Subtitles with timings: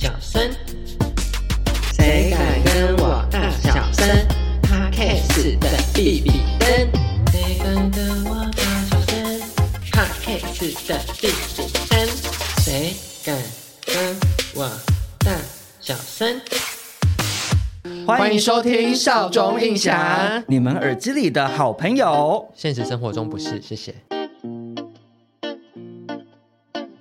[0.00, 0.48] 小声？
[1.92, 4.06] 谁敢跟我大小声
[4.62, 6.88] ？Podcast 的比比登，
[7.32, 9.40] 谁敢跟我大小声
[9.90, 11.26] ？Podcast 的比
[11.56, 12.06] 比登，
[12.60, 13.36] 谁敢
[13.86, 14.16] 跟
[14.54, 14.70] 我
[15.18, 15.32] 大
[15.80, 16.40] 小声？
[18.06, 22.48] 欢迎收听少中印象，你们耳机里的好朋友。
[22.54, 23.92] 现实生活中不是，谢谢。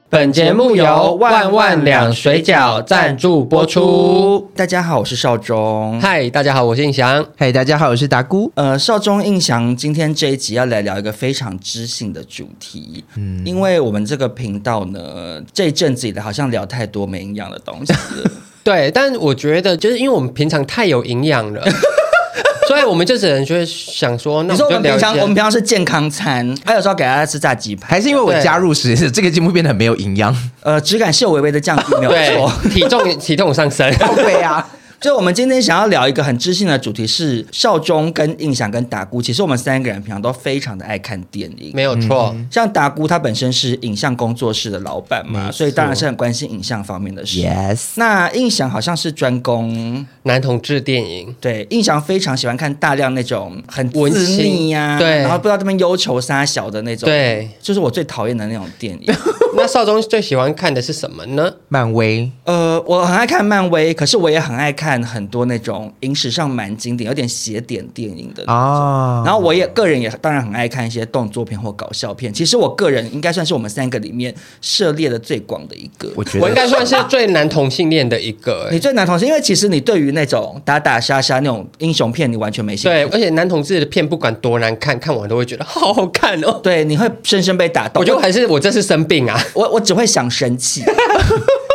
[0.10, 4.50] 本节目由万万两水饺赞助播出。
[4.56, 6.00] 大家好，我是少中。
[6.00, 7.26] 嗨，大家好，我是印翔。
[7.36, 8.50] 嗨，大家好，我是达姑。
[8.56, 13.04] 呃，少中印翔今天这一集要来聊一个非常知性的主题。
[13.18, 18.32] 嗯，因为我们这个频道呢，这一阵子以来好像聊太多没营养的东西了。
[18.64, 21.62] 对，但我觉得就是因为我们平常太有营养了。
[22.68, 30.36] 所以我们就只能就是想说，那你说我们平常我们平常是健康餐，还有时候给大家吃炸鸡排，还是因为我加入时这个节目变得很没有营养？
[30.62, 34.68] 呃，质感是有微微的降低，没有错，体重体重上升，对啊。
[35.00, 39.22] 就我们今天想要聊一个很知性的主题，是少中跟印象跟达姑。
[39.22, 42.36] 其实我们三个人平常都非常的爱看电影，没有错。
[42.50, 47.40] 像达姑他本身是影像工作室的老板嘛，所以当然是很关心影像方面的事。
[47.42, 47.92] Yes。
[47.96, 59.14] 那印象好像是专攻男同志电影，对，印象非常喜欢看大量那种很文艺呀，对，然后不知道这边忧愁杀小的那种，对，就是我最讨厌的那种电影。
[59.58, 61.52] 那少中最喜欢看的是什么呢？
[61.68, 62.32] 漫威。
[62.46, 65.04] 呃，我很爱看漫威，可是我也很爱看。
[65.08, 72.32] 很多那种影史上蛮经典、有点邪典电影的啊，然后我也个人也当然很爱看一些动作片或搞笑片。
[72.34, 76.10] 其实我个人应该算是我们三个里面涉猎的最广的一个。
[76.16, 78.70] 我觉得我应该算是最男同性恋的一个。
[78.72, 82.90] 你最男同性，因为其实你对于那种打打杀杀那种英雄片，你完全没兴趣。
[82.90, 86.60] 对，而且男同志的片不管多难看，看完都会觉得好好看哦。
[86.62, 88.02] 对，你会深深被打动。
[88.02, 90.84] 我觉得还是我这是生病啊，我我只会想生气。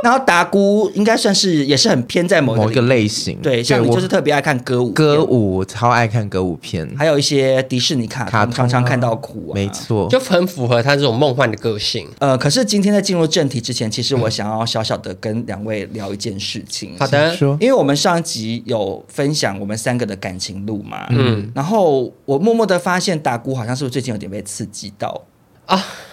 [0.02, 12.08] 然后达姑应该算是也是很偏在某一个，某一个类型，对，像你就是特别爱看歌舞，歌舞超爱看歌舞片，还有一些迪士尼卡通，常常看到哭啊，没错，就很符合他这种梦幻的个性。
[12.18, 16.96] 呃，可是今天在进入正题之前，其实我想要小小的跟两位聊一件事情。
[16.98, 25.22] 好的，因为我们上一集有分享我们三个的感情路嘛，嗯，然后我默默的发现达姑好像是不是最近有点被刺激到。
[25.66, 25.84] 啊！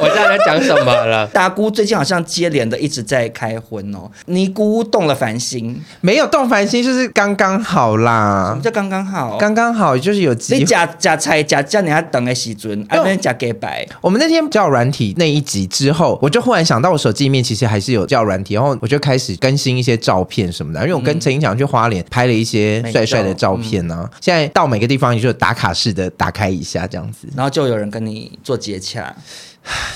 [0.00, 1.26] 我知道在讲什么了？
[1.28, 4.08] 大姑最近好像接连的一直在开荤哦。
[4.26, 8.50] 尼姑动了凡心，没有动凡心，就是刚刚好啦。
[8.50, 9.36] 什么叫刚刚好？
[9.38, 10.60] 刚刚好就是有机会。
[10.60, 13.86] 你假假菜假叫你还等个时阵，还没假给白。
[14.00, 20.80] 我们那天叫软体那一集之后，我就忽然想到，我手机里面其实还是有叫软体，然后我就开始更新一些照片什么的。
[20.82, 24.02] 因为我跟陈英强去花莲拍了一些帅帅的照片呢、啊。
[24.04, 28.56] 嗯、现在到每个地方，你就打卡式的打开一下这样子，然后就有人跟你做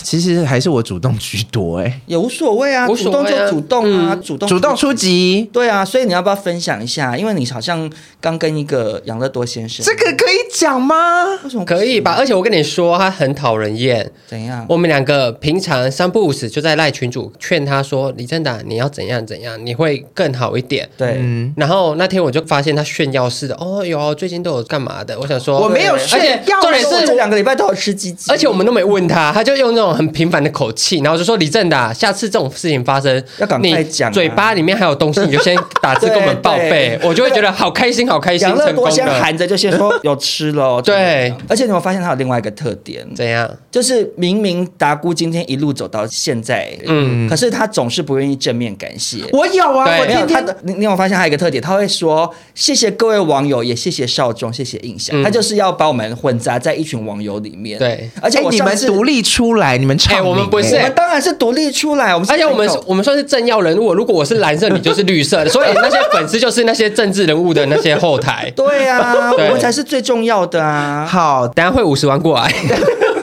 [0.03, 7.17] 其实还是我主动居多哎，也无所谓啊，主动就主动啊，主动主动出击，对啊，所以你要不要分享一下？
[7.17, 7.91] 因为你好像
[8.21, 11.25] 刚跟一个养乐多先生，这个可以讲吗？
[11.43, 12.15] 为什么可以吧？
[12.17, 14.09] 而且我跟你说，他很讨人厌。
[14.29, 14.65] 怎样？
[14.69, 21.21] 我们两个平常三不五时就在赖群主劝他说：“李正达，你要怎样怎样，你会更好一点。”对。
[21.57, 25.19] 然后那天我就发现他炫耀似的，哦哟，最近都有干嘛的？
[25.19, 29.95] 我想说我没有炫耀，重点是这两个礼拜都有吃鸡鸡，而且我们都没问他，他就用那种。
[29.95, 34.13] 很平凡的口气，然后就说李正达，下次这种事情发生，要赶快讲。
[34.13, 38.49] 嘴巴里面还有东西，你就先打字跟我们报备，我就会觉得好开心，好开心。
[38.49, 41.35] 养乐多先含着就先说 有吃了，对。
[41.49, 43.51] 而且你有发现他有另外一个特点，怎样？
[43.71, 49.25] 就是明明达姑今天一路走到现在，嗯，可是他总是不愿意正面感谢。
[49.33, 50.57] 我有啊，我天天的。
[50.63, 51.63] 你你有发现他有一个特点？
[51.63, 55.23] 他会说谢谢各位网友，也谢谢少中，谢谢印象。
[55.23, 57.79] 他就是要把我们混杂在一群网友里面。
[57.79, 59.77] 对，而且你们独立出来。
[59.77, 62.15] 你们唱、欸，我们不是，我们当然是独立出来。
[62.15, 63.93] 我们而且我们我们算是政要人物。
[63.93, 68.51] 如果我是蓝色，你就是绿色的，所以那些粉丝就是那些政治人物的那些后台。
[68.57, 71.07] 对啊，对我们才是最重要的啊！
[71.07, 72.51] 好，等下会五十万过来。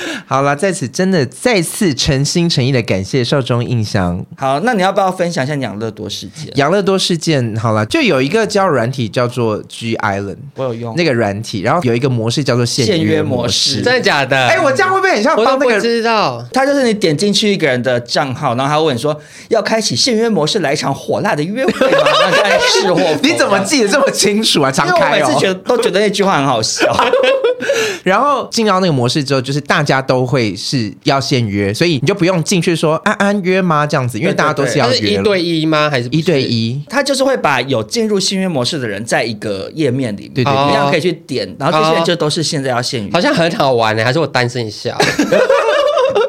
[0.26, 4.24] 好了，在此真的再次诚心诚意的感谢少中印象。
[4.36, 6.50] 好，那你要不要分享一下养乐多事件？
[6.56, 14.36] 养乐多事件，好了，就有一个交友软体叫做 G Island，我有用那个软体，然后有一个模式叫做限约模式，真的假的？
[14.36, 15.80] 哎，我这样会不会很像帮那个？
[15.80, 19.18] 知道，他就是你点进去一个人的账号，然后他问你说
[19.48, 21.98] 要开启限约模式来一场火辣的约会吗？
[22.04, 23.00] 然后再试货。
[23.22, 24.70] 你怎么记得这么清楚啊？
[24.70, 25.24] 常开哦。
[25.24, 26.92] 我每次觉得都觉得那句话很好笑。
[28.04, 34.96] 然后进到那个模式之后，就是大家都会是要限约，所以你就不用进去说安安约吗这样子，因为大家都是要约。
[34.96, 35.88] 是一对一吗？
[35.90, 36.80] 还是一对一？
[36.88, 44.96] 他就是会把有进入限约模式的人在一个页面里面，对对，对，这样可以去点，然后这些人就都是现在要限约，好像很好玩呢，还是我单身一下。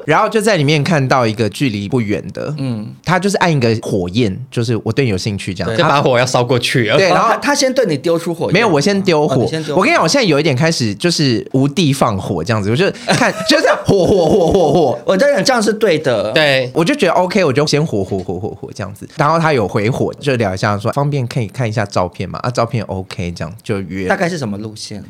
[0.07, 6.88] 然后就在里面看到一个距离不远的，嗯，他就是按一个火焰，就是我对你有兴趣这样，就把火要烧过去。
[6.92, 9.42] 对，然后他先对你丢出火焰，没有，我先丢火。
[9.75, 16.31] 我跟你讲，我现在有一点开始就是无地放火这样子，我就看 就这样火火火火火，我在想这样是对的。
[16.31, 19.06] 对，我就觉得 OK，我就先火火火火火这样子。
[19.18, 22.39] 然后他有回火，就聊一下说方便可以看一下照片嘛？
[22.44, 24.07] 啊，照片 OK，这样就约。
[24.07, 25.04] 大概是什么路线？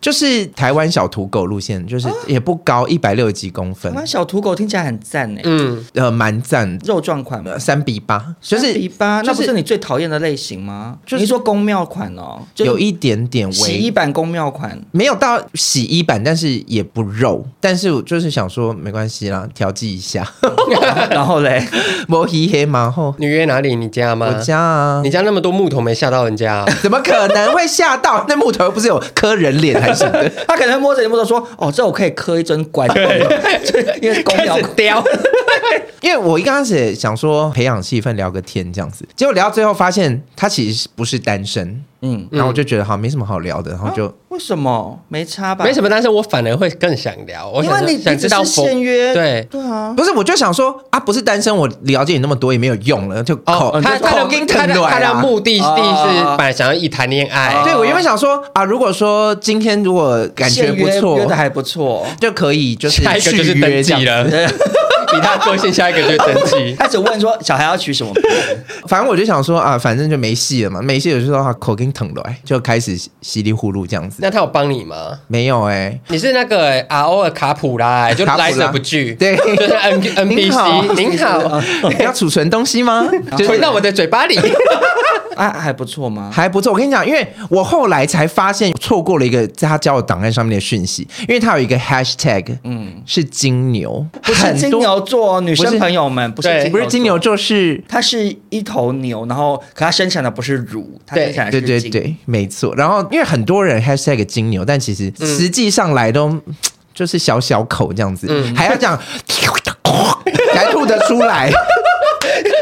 [0.00, 3.92] 就是台湾小土狗路线，就是也不高，一百六十几公分。
[3.92, 5.40] 台湾小土狗听起来很赞呢。
[5.44, 10.96] 嗯，呃，蛮赞，肉状款嘛，三比八，就是三比八，那不是你最讨厌的类型吗？
[11.04, 20.26] 就是说宫庙款哦，有一点点洗衣版宫庙款，没有到洗衣版，但是也不肉，但是我就是想说没关系啦，调剂一下。
[21.10, 21.62] 然后嘞，
[22.08, 23.76] 摸黑黑马后，你约哪里？
[23.76, 24.32] 你家吗？
[24.34, 26.64] 我家啊，你家那么多木头没吓到人家？
[26.82, 28.24] 怎么可能会吓到？
[28.28, 29.89] 那木头又不是有磕人脸还？
[30.46, 35.02] 他可能摸着你摸着说：“哦，这我可以刻一尊棺，对，因为 公庙雕。
[36.00, 41.84] 因为我一开始想说培养气氛，聊个天这样子，结果聊到最后发现他其实不是单身。
[42.02, 45.66] 嗯，然后我就觉得好没什么好聊的，然后就、啊、为什么没差吧？
[45.66, 47.46] 没什么，但是我反而会更想聊。
[47.46, 64.26] 我想因为你想知道限约，对对啊，不是我就想说啊，不是单身，我了解你那么多也没有用了，就口、哦、他他的他的他的目的地是本来想要一谈恋爱，哦、对我原本想说啊，如果说今天如果感觉不错，约的还不错，就可以就是下一个就是登记了。
[65.18, 66.74] 以他个性，下一个就登记。
[66.78, 68.12] 他只问说小孩要取什么？
[68.88, 74.18] 反正我就想说啊，反正就没戏了嘛，没戏了就说他口音疼了，就开始稀里呼噜这样子。
[74.20, 75.18] 那他有帮你吗？
[75.28, 79.14] 没有哎、欸，你是那个 R O 的卡普拉，就来者不拒。
[79.20, 80.58] 对，就是 N N P C。
[80.96, 81.60] 您好，
[82.00, 83.08] 要储存东西吗？
[83.38, 84.38] 存到我的嘴巴里。
[85.40, 86.30] 啊，还不错吗？
[86.30, 86.70] 还不错。
[86.70, 101.66] 我跟你讲，因为我后来才发现错过了一个在他交友档案上面的讯息，因为他有一个 hashtag，嗯，是金牛，不是金牛座女生朋友们，不是不是金牛座，是它是一头牛，然后可它生产的不是乳，它生产的是金。
[101.66, 102.74] 对对对，没错。
[102.76, 106.38] 然后因为很多人 hashtag 金牛，但其实实际上来都
[106.92, 109.00] 就是小小口这样子，嗯、还要这样
[110.54, 111.50] 才吐得出来。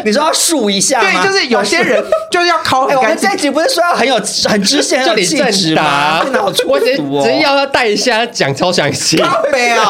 [0.04, 1.22] 你说要数一下吗？
[1.22, 3.02] 对，就是有些人就是要考很干净。
[3.02, 4.14] 我们这一集不是说要很有
[4.48, 6.20] 很知性、很有气质吗？
[6.66, 9.22] 我只只要他带一下，讲超详细。
[9.52, 9.82] 没有。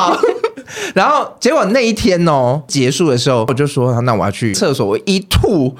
[0.95, 4.87] 然后结果那一天哦，结束的时候，我就说，那我要去厕所。
[4.87, 5.75] 我一吐，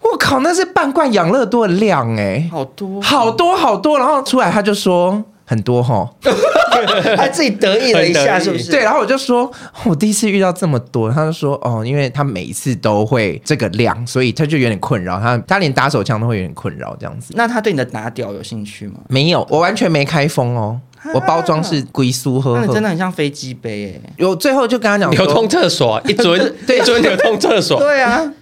[0.00, 3.98] 我靠，那是半罐养乐多的量哎，好多好多好多。
[3.98, 5.22] 然后出来他就说。
[5.52, 6.08] 很多哈，
[7.14, 8.70] 他自己得意了一下，是不是？
[8.70, 9.52] 对，然后我就说，
[9.84, 17.34] 我第一次遇到这么多，他就说，哦，因为他每一次都会这个量，所以他就有点困扰，他他连打手枪都会有点困扰这样子。
[17.36, 18.94] 那他对你的打屌有兴趣吗？
[19.08, 20.80] 没有，我完全没开封哦，
[21.12, 24.26] 我包装是龟苏喝，那真的很像飞机杯哎。
[24.26, 28.32] 我最后就跟他讲，流通厕所 一尊，对，一尊流通厕所，对啊，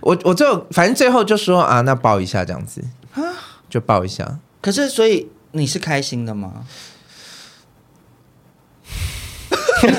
[0.00, 2.80] 我我最后反正最后就说啊，那抱一下这样子。
[3.14, 3.20] 啊，
[3.68, 4.38] 就抱一下。
[4.60, 5.26] 可是所以。
[5.52, 6.52] 你是开心的吗？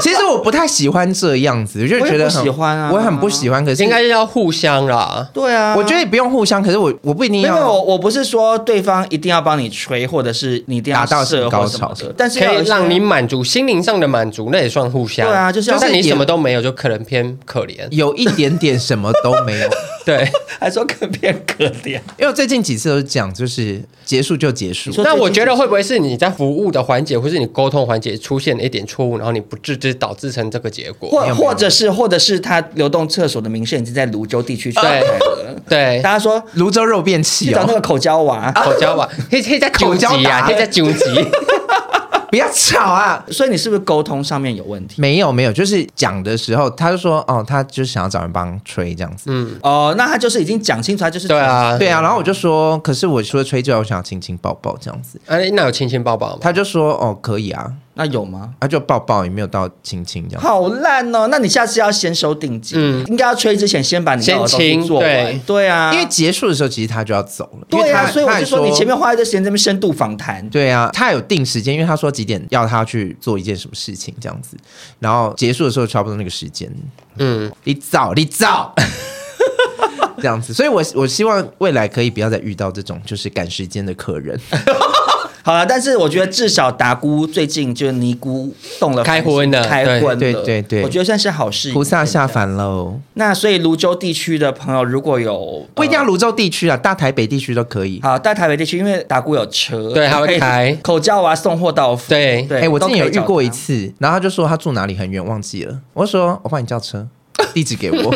[0.00, 3.64] 其实我不太喜欢这样子，我就觉得喜欢啊，我很不喜欢。
[3.64, 6.62] 可是应该是要互相啦，对啊，我觉得也不用互相。
[6.62, 15.26] 可是我我不一定要，因为我我不是说对方一定要帮你吹，或者是你一定要达到高潮，但是可以让你满足心灵上的满足，那也算互相。
[15.26, 19.68] 对啊，就是但是你什么都没有，就可能偏可怜，有一点点什么都没有，
[20.08, 20.26] 对，
[20.58, 22.00] 还说可变可怜。
[22.18, 24.90] 因为最近几次都是讲，就是结束就结束。
[25.02, 35.60] 那我觉得会不会是你在服务的环节，或是你沟通环节出现了一点错误，然后你不自知导致成这个结果，或或者是或者是他流动厕所的名声已经在泸州地区传开了。
[35.68, 41.04] 对，大家说泸州肉便器哦，找那个口交娃，口交娃，可以可以在九级啊，可以在纠集，
[42.30, 43.24] 不要吵啊！
[43.30, 45.00] 所以你是不是沟通上面有问题？
[45.00, 49.24] 没有没有，就是讲的时候，他就说哦，他就是想要找人帮吹这样子。
[49.28, 52.00] 嗯哦，那他就是已经讲清楚，他就是对啊对啊。
[52.00, 55.20] 然后我就说，可是我除了吹之外，我想要亲亲抱抱这样子。
[55.26, 56.38] 哎，那有亲亲抱抱吗？
[56.40, 57.72] 他就说哦，可以啊。
[57.98, 58.54] 那有吗？
[58.60, 60.40] 啊就抱抱，也没有到亲亲这样。
[60.40, 61.26] 好烂哦！
[61.32, 65.04] 那你下次要先收定金，嗯，应该要吹之前先把你要的东西做完。
[65.08, 67.66] 对，对啊，因为结束的时候其实他就要走了。
[67.68, 70.48] 对啊，所以我就说你前面花一段时间在那边深度访谈。
[70.48, 74.56] 对啊，他有定时间，因为他说几点要他去做一件什么事情这样子，
[75.00, 76.72] 然后结束的时候差不多那个时间。
[77.16, 78.72] 嗯，你早，你早。
[80.20, 84.38] 这样子，所以我我希望未来可以不要再遇到这种就是赶时间的客人。
[85.48, 91.72] 好了，但是我觉得至少达姑最近就是尼姑动了开荤的，开荤对对对，我觉得算是好事。
[91.72, 93.00] 菩萨下凡喽。
[93.14, 97.98] 那所以泸州地区的朋友如果有不一定要泸州地区啊，大台北地区都可以。
[98.02, 102.10] 好，大台北地区因为达姑有车，对，他会开口交啊送货到府。
[102.10, 105.74] 对对，哎，我之前有遇过一次，然后他就说他住哪里很远，忘记了。
[105.94, 107.08] 我说我帮你叫车，
[107.54, 108.14] 地址给我。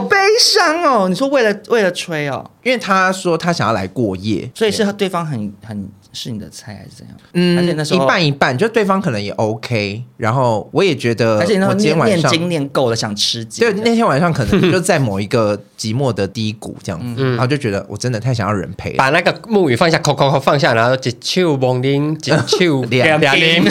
[0.00, 1.08] 好悲伤哦！
[1.08, 7.16] 你说为了为了吹哦，因为他说他想要来过夜，所以是对方很很是你的菜还是怎样？
[7.34, 13.60] 嗯，而且那时候一半一半，就对方可能也 OK，然后我也觉得，而且那天晚念经念够了，想吃鸡。
[13.60, 23.64] 对，那天晚上可能 就在某一个寂寞的低谷这样子，然后就觉得我真的太想要人陪，把那个木鱼放下，扣扣扣放下，然后一手摸铃， 一手两铃。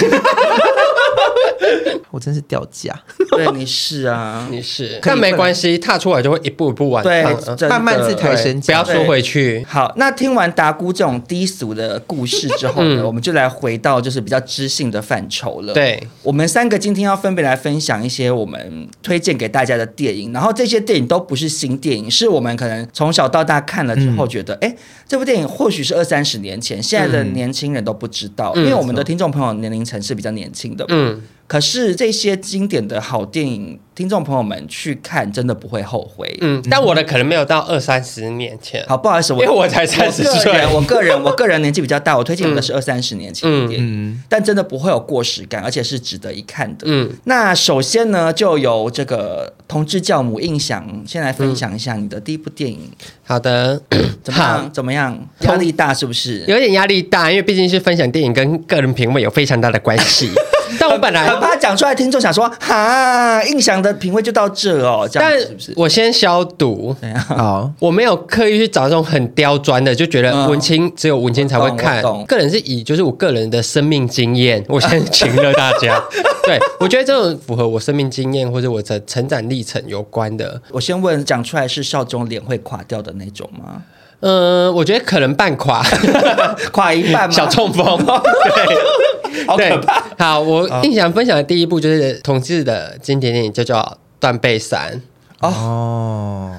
[2.15, 2.98] 我真是掉价，
[3.29, 7.03] 对，你是啊， 你是，但没关系，踏出来就会一步一步完。
[7.03, 7.22] 对，
[7.67, 9.65] 慢慢自抬身，不要缩回去。
[9.67, 15.74] 好，那听完达姑这种低俗的故事之后呢， 我们就来回到就是比较知性的范畴了。
[15.74, 24.74] 对，我们三个今天要分别来分享一些我们推荐给大家的电影，然后这些电影都不是新电影，是我们可能从小到大看了之后觉得，哎，
[25.05, 30.86] 这部电影或许是二三十年前，现在的年轻人都不知道，因为我们的听众朋友年龄层是比较年轻的。
[30.88, 31.22] 嗯。
[31.48, 36.36] 可是这些经典的好电影，听众朋友们去看真的不会后悔。
[36.42, 38.84] 嗯，但我的可能没有到二三十年前。
[38.88, 40.66] 好，不好意思，我因为我才三十岁。
[40.74, 46.86] 我个人， 我个人年纪比较大，我推荐的是二三十年前的电影，但真的不会有过时感，而且是值得一看的。
[46.86, 52.90] 嗯，那首先呢，就由这个同志教母印象先来分享一下你的第一部电影。
[53.24, 53.80] 好的，
[54.24, 54.72] 怎么样？
[54.74, 55.28] 怎么样？
[55.42, 56.44] 压力大是不是？
[56.48, 60.32] 有点压力大，因为毕竟是分享电影，跟个人品味有非常大的关系。
[60.79, 65.74] 但我本来很怕讲出来，听众想说哈，印象的品味就到这哦，这样是不是？
[65.75, 66.96] 我先消毒。
[67.27, 72.03] 好，我没有刻意去找这种很刁钻的，就觉得文青只有文青才会看。
[72.25, 76.01] 个人是以就是我个人的生命经验，我先 请了大家。
[76.44, 80.62] 对，我觉得这种符合我生命经验或者我的成长历程有关的。
[80.70, 83.82] 我先问，讲出来是少中脸会垮掉的那种吗？
[84.22, 85.84] 嗯，我觉得可能半垮，
[86.72, 87.86] 垮一半，小中风。
[88.05, 90.03] 对，好可怕。
[90.17, 93.79] 好，我印象分享的第一部就是同志的经典电影，就叫
[94.19, 95.01] 《断背山》。
[95.48, 96.51] 哦。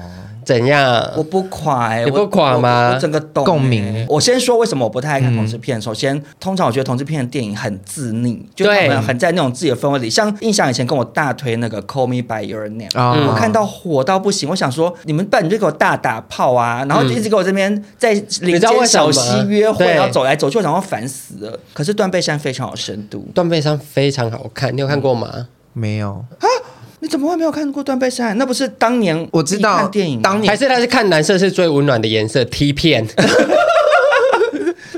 [0.47, 1.11] 怎样？
[1.17, 2.87] 我不垮，欸，你不垮吗？
[2.91, 4.05] 我，我整个懂，欸，共鸣。
[4.07, 5.77] 我先说为什么我不太爱看同志片。
[5.77, 10.09] 嗯、首先，通常我觉得同志片的电影很自溺，就他们很在那种自己的氛围里。
[10.09, 14.47] 像印象以前跟我大推那个《Call Me by Your Name》，嗯，我看到火到不行。
[14.47, 21.59] 我想说，你们不你就给我大打炮啊，然后就一直给我这边在林间小溪约会，然后走来走去，我想要烦死了。
[21.73, 25.27] 可是《断背山》非常有深度，《断背山》非常好看，你有看过吗？
[25.35, 26.47] 嗯、没有啊。
[26.99, 28.31] 你怎么会没有看过《断背山》？
[28.39, 33.05] 那不是当年我知道电影，当年还是他是看蓝色是最温暖的颜色 T 片。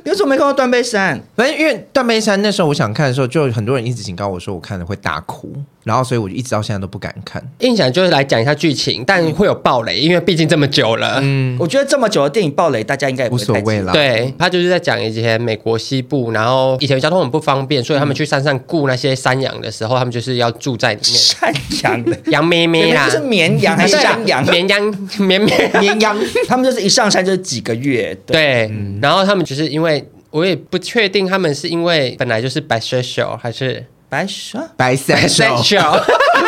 [0.03, 1.17] 你为什么没看过《断背山》？
[1.35, 5.53] 反正因为《断背山》那时候我想看的时候，就很多人一直警告我说我看了会大哭。
[5.89, 7.43] 然后，所以我就一直到现在都不敢看。
[7.61, 11.19] 印象就是来讲一下剧情，但会有暴雷，因为毕竟这么久了。
[11.23, 13.91] 嗯，我觉得这么久的电影暴雷，大家应该也无所谓了。
[13.91, 21.15] 对，他就是在讲以前美国西部，然后以前交通很不方便，所以他们去山上雇那些山羊的时候，他们就是要住在里面。
[21.15, 21.53] 山
[21.83, 24.45] 羊的羊咩咩啦，是绵羊还是山羊？
[24.45, 26.15] 绵羊，绵绵绵羊。
[26.47, 28.15] 他们就是一上山就是几个月。
[28.27, 33.83] 对，然后他们就是因为我也不确定他们是因为本来就是 bisexual 还是。
[34.09, 35.15] 白蛇，白色。
[35.17, 35.77] 手，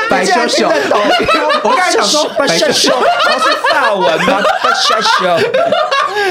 [0.10, 0.68] 白手手。
[1.64, 2.92] 我刚才想说白手手，
[3.26, 4.42] 那是法文吗？
[4.64, 5.38] 白手，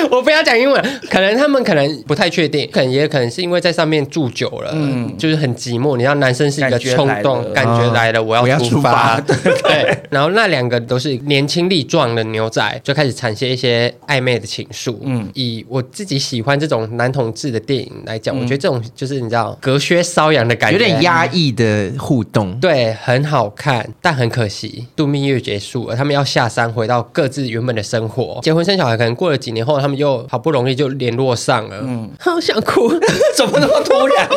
[0.10, 5.96] 我不要讲英文，可能他们可能不太确定，可能也可能是因为在上面住久了，嗯，就是很寂寞。
[5.96, 9.20] 你知道，男生是一个冲动，感觉来了，我要出发。
[9.20, 14.96] 对，然后那两个都是年轻力壮的牛仔，就开始产生一些暧昧的情愫。
[15.02, 21.10] 嗯，以我自己喜欢这种男同志的电影来讲，我觉得这种就是你知道隔靴搔痒的感觉，有点压。
[21.10, 32.88] 压抑的互动，对，很好看，但很可惜，度蜜月结束了，他们要下山回到各自原本的生活，结婚生小孩，可能过了几年后，他们又好不容易就联络上了，嗯，好想哭，
[33.36, 34.28] 怎么那么突然？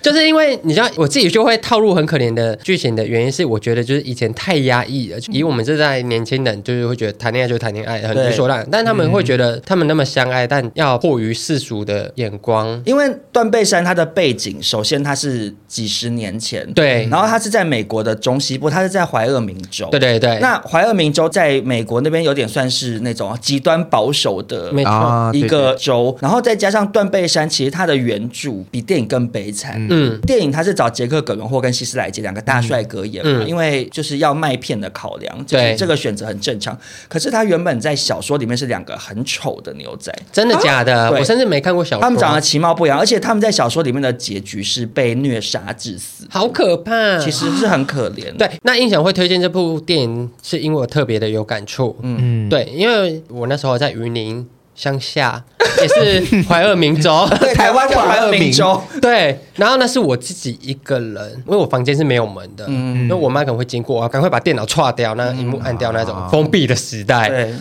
[0.00, 8.66] 就是因为你知道，我自己就会套入很可怜的剧情的原因是，我觉得就是以前太压抑了，以我们这代年轻人，就是会觉得谈恋爱就谈恋爱，很理所当然。
[8.70, 12.80] 但他们会觉得他们那么相爱，但要迫于世俗的眼光。
[12.84, 20.38] 因为断背山它的背景，首先它是几十年前，对，然后它是在美国的中西部，它是在怀俄明州，对对对。
[20.40, 26.16] 那怀俄明州在美国那边有点算是那种极端保守的，没错，一个州。
[26.20, 29.87] 然后再加上断背山，其实它的原著比电影更悲惨。
[29.90, 36.78] 嗯，电影它是找杰克·葛伦霍跟希斯莱杰两个大帅哥演嘛，因为就是要卖片的考量，对这个选择很正常。
[37.08, 41.10] 可是他原本在小说里面是两个很丑的牛仔，真的假的？
[41.12, 42.02] 我甚至没看过小说。
[42.02, 47.18] 他们长得其貌不扬，而且他们在小说里面的结局是被虐杀致死，好可怕。
[47.18, 48.36] 其实是很可怜。
[48.36, 51.96] 对，那印象会推荐这部电影，是因为我特别的有感触。
[52.02, 54.46] 嗯，对，因为我那时候在云林。
[54.78, 55.42] 乡下
[55.82, 58.80] 也是怀俄明州， 台湾叫 怀俄明州。
[59.02, 67.28] 对，然后那是我自己一个人，因为我房间是没有门的，嗯，因为我妈可能会经过，我赶快把电脑踹掉，那荧幕按掉那种封闭的时代。
[67.28, 67.54] 对，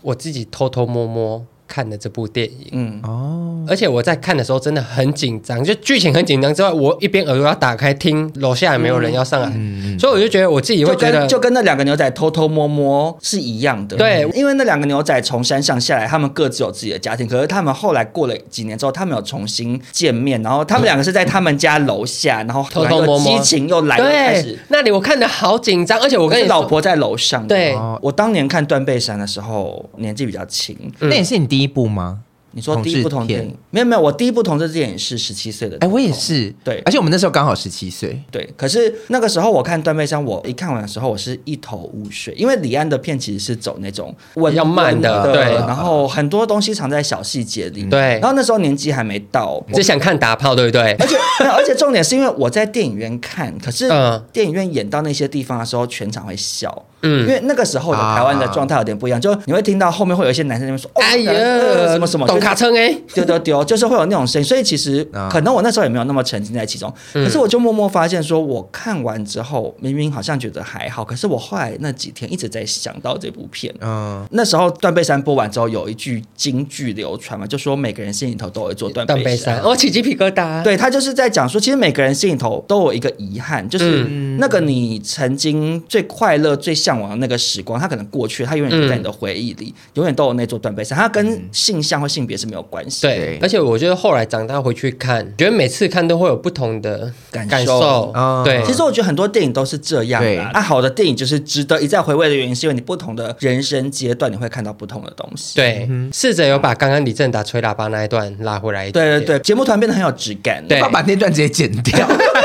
[0.00, 1.44] 我自己偷偷摸摸。
[1.68, 3.00] 看的这部电影，嗯。
[3.04, 32.22] 哦，而且我在看的时候真的很紧张，就剧情很紧张之外，我一边耳朵要打开听楼下有没有人要上来，嗯、所以我就觉得我自己会觉得就，就跟那两个牛仔偷偷摸摸是一样的，对，因为那两个牛仔从山上下来，他们各自有自己的家庭，可是他们后来过了几年之后，他们有重新见面，然后他们两个是在他们家楼下，然后偷偷摸摸，激情又来了，开始那里我看的好紧张，而且我跟你老婆在楼上，对，我当年看断背山的时候年纪比较轻，嗯、那也是你第一部吗？
[32.52, 38.48] 你说第一部同电影没有没有，我第一部同志电影是十七岁的，哎，我也是，对，而且我们那时候刚好十七岁，对。
[38.56, 48.00] 可是那个时候我看断背山，我一看完的时候，我是一头雾水，因为李安的片其实是走那种比较慢的，对，然后很多东西藏在小细节里，对。
[48.00, 50.92] 然后那时候年纪还没到，只想看打炮，对不对？
[50.98, 53.88] 而且而且重点是因为我在电影院看，可是
[54.32, 56.84] 电影院演到那些地方的时候，全场会笑。
[57.02, 61.32] 嗯，因为那个时候的台湾的状态有点不一样，就你会听到后面会有一些男生在那边说：“哎呀，
[61.92, 73.72] 什么什么，懂卡称哎，丢丢丢，就是会有那种声音。”所以其实可能我那时候也没有那么沉浸在其中，可是我就默默发现，说我看完之后，明明好像觉得还好，可是我后来那几天一直在想到这部片。
[73.80, 79.62] 嗯，那时候断背山播完之后，有一句京剧流传嘛，就说每个人心里头都有一座断背山。
[79.62, 80.64] 我起鸡皮疙瘩。
[80.64, 84.04] 对，他就是在讲说，其实每个人心里头都有一个遗憾，就是
[84.38, 87.68] 那个你曾经最快乐、最向往的那个时光。
[87.68, 90.96] 光他可能过去，它永远都在你的回忆里，嗯、永远都有那座断背山。
[90.96, 93.02] 它跟性向或性别是没有关系。
[93.02, 97.48] 对，而且我觉得后来长大回去看，觉得每次看都会有不同的感受。
[97.48, 100.28] 感受嗯、对，其实我觉得很多电影都是这样的。
[100.28, 105.56] 对啊，好的电影就是值得一再回味的原因，是因为你不同的人生阶段，你会看到不同的东西。
[105.56, 109.18] 对，试着有把刚刚李正达吹喇叭那一段拉回来一点点。
[109.18, 110.62] 对对对，节目团变得很有质感。
[110.68, 112.06] 对， 把那段直接剪掉。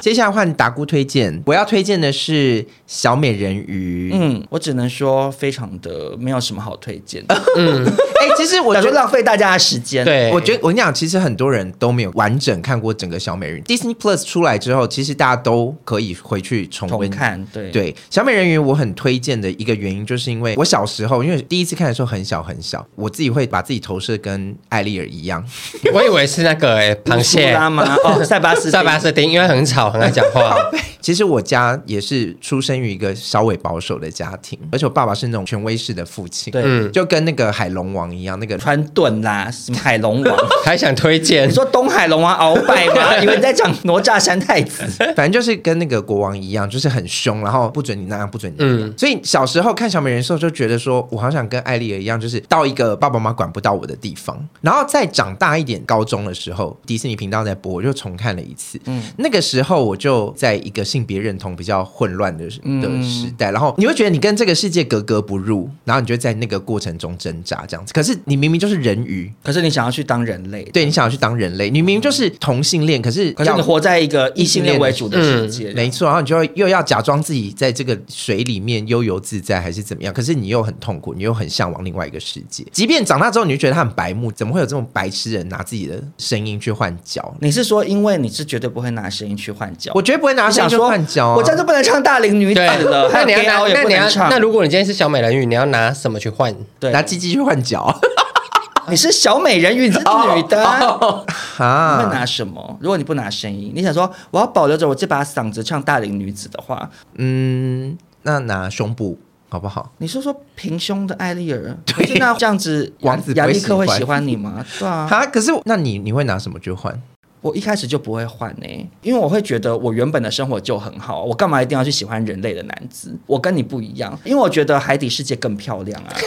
[0.00, 4.10] 接下来换达姑推荐，我要推荐的是小美人鱼。
[4.14, 7.34] 嗯，我只能说非常的没有什么好推荐的。
[7.56, 7.84] 嗯，
[8.20, 10.04] 哎、欸，其实我觉得浪费大家的时间。
[10.04, 13.62] 对，我觉得我跟你讲，其实很多人都没有完整看过整个小美人鱼。
[13.62, 17.44] Disney Plus 出来之后，其实大家都可以回去重温看。
[17.52, 25.44] 对对，小美人鱼我很推荐的一个原因，就是因为我小时候，因为第一次看的时候很小很小，我自己会把自己投射跟艾丽尔一样。
[25.92, 27.96] 我以为是那个哎、欸，螃蟹吗？
[28.04, 29.87] 哦，塞巴斯，塞巴斯丁，因为很吵。
[29.90, 30.56] 很爱讲话。
[31.00, 41.48] 其实我家也是出生于一个稍微保守的家庭，而且我爸爸是那种权威式的父亲，对，就跟那个海龙王一样，那个川顿啦，什么海龙王， 还想推荐？
[41.48, 43.16] 你说东海龙王鳌拜吗？
[43.22, 44.84] 以为你在讲哪吒三太子，
[45.16, 48.80] 反正就是跟那个国王一样，就是很凶，然后不准你那样，不准你那样。
[48.80, 54.36] 嗯，所以小时候看小美人鱼的时候，就觉得说我好想跟艾丽儿一样，就是到一个爸爸妈妈管不到我的地方。
[54.60, 58.78] 然后再长大一点，高中的时候，迪士尼频道在播，我就重看了一次。
[58.84, 67.92] 嗯，那个时候我就在一个性别认同比较混乱的的时代，嗯、然后你会觉得你跟这个世界格格不入，然后你就在那个过程中挣扎这样子。
[67.92, 76.06] 可是你明明就是人鱼，可是你想要去当人类，对，你想要去当人类，你明明就是同性恋，可是可是你活在一个异性恋为主的世界，嗯、没错。
[76.06, 80.12] 然后你就要又要假装自己在这个水里面悠游自在，还是怎么样？
[80.12, 82.64] 可是你又很痛苦，你又很向往另外一个世界。
[82.72, 87.34] 即便长大之后，你就觉得他很白目，怎么会有这种白痴人拿自己的声音去换脚？
[87.40, 89.92] 你是说，因为你是绝对不会拿声音去换角？
[89.94, 91.34] 我绝对不会拿声音去换角。
[91.34, 93.10] 我这样就不能唱大龄女子了。
[93.12, 96.54] 那你要拿，那你要那如果你今天是小美人鱼，你要拿什么去换？
[96.78, 97.94] 对，拿鸡鸡去换脚。
[98.90, 101.98] 你是小美人鱼，你是女的啊？
[101.98, 102.78] 你会拿什么？
[102.80, 109.18] 如果你不拿声音，你想说我要保留着我这把嗓子唱大龄女子的话，嗯，那拿胸部
[109.50, 109.92] 好不好？
[109.98, 114.64] 你说说平胸的艾丽儿，对，那这样子王子亚历克会喜欢你吗？
[114.78, 115.06] 对啊。
[115.10, 116.98] 啊，可是那你你会拿什么去换？
[117.40, 123.16] 我一开始就不会换呢、欸，因为我会觉得我原本的生活就很好，我干嘛一定要去喜欢人类的男子？
[123.26, 126.10] 我跟你不一样，因为我觉得海底世界更漂亮啊。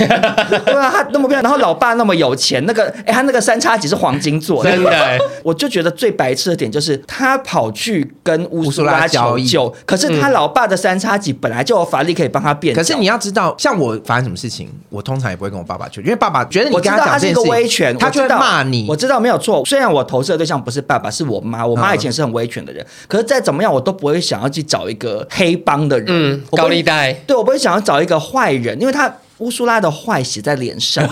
[0.65, 5.19] 对啊，他那么漂亮，然后老爸那么有钱，那个哎、欸，他那个三叉戟是黄金做的，真的。
[5.43, 12.75] 我就觉得最白痴的点就是他跑去跟乌苏拉求救，可是他老爸的三叉戟本来就有法力可以帮他变。
[12.75, 18.85] 可是你要知道，像我发生什么事情，我通常也不会跟我爸爸去，因为爸爸觉得你跟他讲他是一个威权，他就会骂你。
[18.87, 21.11] 我知道没有错，虽然我投射的对象不是爸爸。
[21.11, 29.13] 是我妈，我妈以前是很威权的人，嗯、可是再怎么样，我都不会想要去找一个黑帮的人，嗯，高利贷，对，我不会想要找一个坏人，因为他。
[29.41, 31.03] 乌苏拉的坏写在脸上，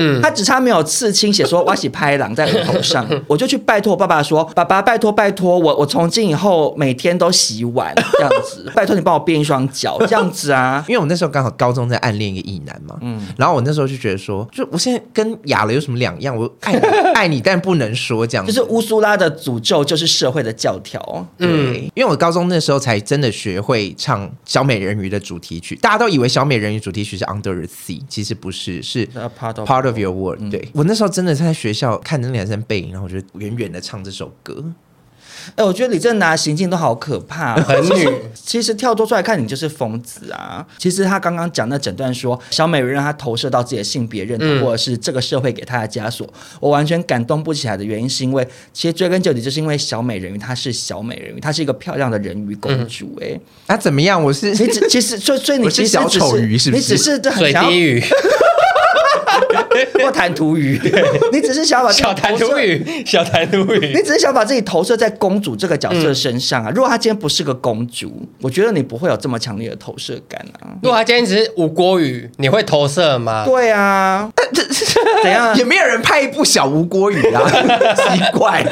[0.00, 10.84] 嗯，他只差没有刺青，写说“我喜拍狼”在额头上， 我就去拜托我爸爸说：“爸爸，拜托拜托，我我从今以后每天都洗碗这样子， 拜托你帮我变一双脚这样子啊。
[10.88, 16.36] ”因为我那时候刚好高中在暗恋一个异男嘛，嗯，然后我那时候就觉得说，就我现在跟哑了有什么两样？
[16.36, 16.80] 我爱你
[17.14, 18.46] 爱你，但不能说这样。
[18.46, 29.06] 就是乌苏拉的诅咒就是社会的教条，嗯，因为我高中那时候才真的学会唱小美人鱼的主题曲，大家都以为小美人鱼主题曲是 Under the Sea，其实不是，是
[29.38, 30.50] part of, part of your world、嗯。
[30.50, 34.64] 对，我那时候真的在学校看着那个男生背影，然后我就远远的唱这首歌。
[35.54, 38.06] 哎，我觉得李正达行径都好可怕， 很女。
[38.34, 40.66] 其实跳脱出来看，你就是疯子啊！
[40.76, 46.28] 其实他刚刚讲那整段说小美人让他投射到自己的性别认同，嗯、或者是这个社会给他的枷锁，
[46.60, 53.28] 我完全感动不起来的原因，是因为其实追根究底，就是因为小美人鱼她是小美人鱼，她是一个漂亮的人鱼公主、欸。
[53.28, 54.22] 哎、嗯，那、啊、怎么样？
[54.22, 56.82] 我是你只其实所以所以你其实小丑鱼是不是？
[56.82, 58.02] 你只是很想水滴鱼。
[60.02, 60.80] 或弹涂鱼，
[61.32, 66.70] 你只是想把小弹涂鱼，小弹涂鱼，你只是想把自己投射在公主这个角色身上啊。
[66.74, 70.70] 如果她今天不是个公主，我觉得你不会有这么强烈的投射感啊。
[70.82, 73.44] 如果她今天只是吴郭语，你会投射吗？
[73.44, 74.30] 对啊，
[75.22, 75.56] 怎样？
[75.56, 77.42] 也没有人拍一部小吴郭语啊，
[77.96, 78.64] 奇怪。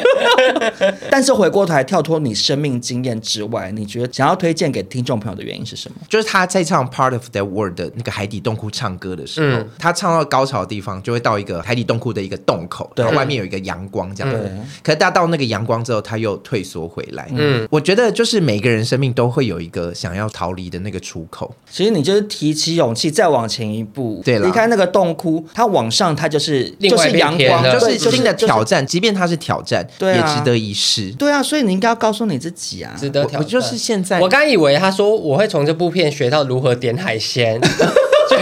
[1.11, 5.97] 但是回过头来跳脱你生命经验之外，你觉得想要推荐给听众朋友的原因是什么？
[6.09, 10.97] 就是他在唱《Part of That World》的那个海底洞窟唱歌的时候，嗯、他唱到高潮的地方。
[11.07, 14.51] 就会到一个海底洞窟的一个洞口，然后外面有一个阳光这样子。
[14.83, 17.29] 可是大家到那个阳光之后，他又退缩回来。
[17.31, 21.55] 嗯，我觉得就是每个人生命都会有一个想要逃离的那个出口。
[21.71, 28.85] 其实你就是提起勇气，再往前一步，对，离开那个洞窟，它往上，它就是就是阳光，就是新的挑战。
[28.85, 31.13] 即便它是挑战，也值得一试。
[31.13, 37.61] 对啊，所以你应该要告诉你自己啊，值得挑就是现在，我刚以为他说我会从这部片学到如何点海鲜。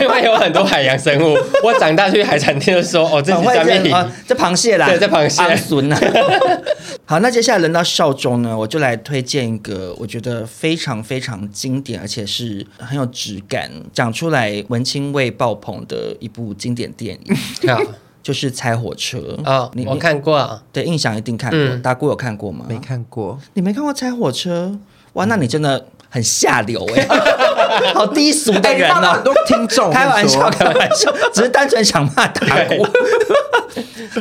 [0.05, 6.01] 因为有很多海洋生物， 我长大去海产店的时候，哦，这是下面啊，这螃蟹啦，对，这螃蟹，鳝啊。
[7.07, 17.37] 好，那接下来轮到少中呢，我就来推荐一个我觉得非常非常经典，而且是很有质感，讲出来文青味爆棚的一部经典电影，
[17.69, 17.81] 好
[18.23, 22.65] 就是《猜火车》哦，你我看过啊，对，印象一定看过，嗯、大姑有看过吗？
[22.69, 24.73] 没看过，你没看过《猜火车》？
[25.15, 25.87] 哇，那你真的。
[26.15, 27.09] 很下流哎、欸，
[27.93, 29.13] 好低俗的人哦、喔！
[29.15, 32.87] 很多听众开玩笑，开玩笑，只是单纯想骂大姑。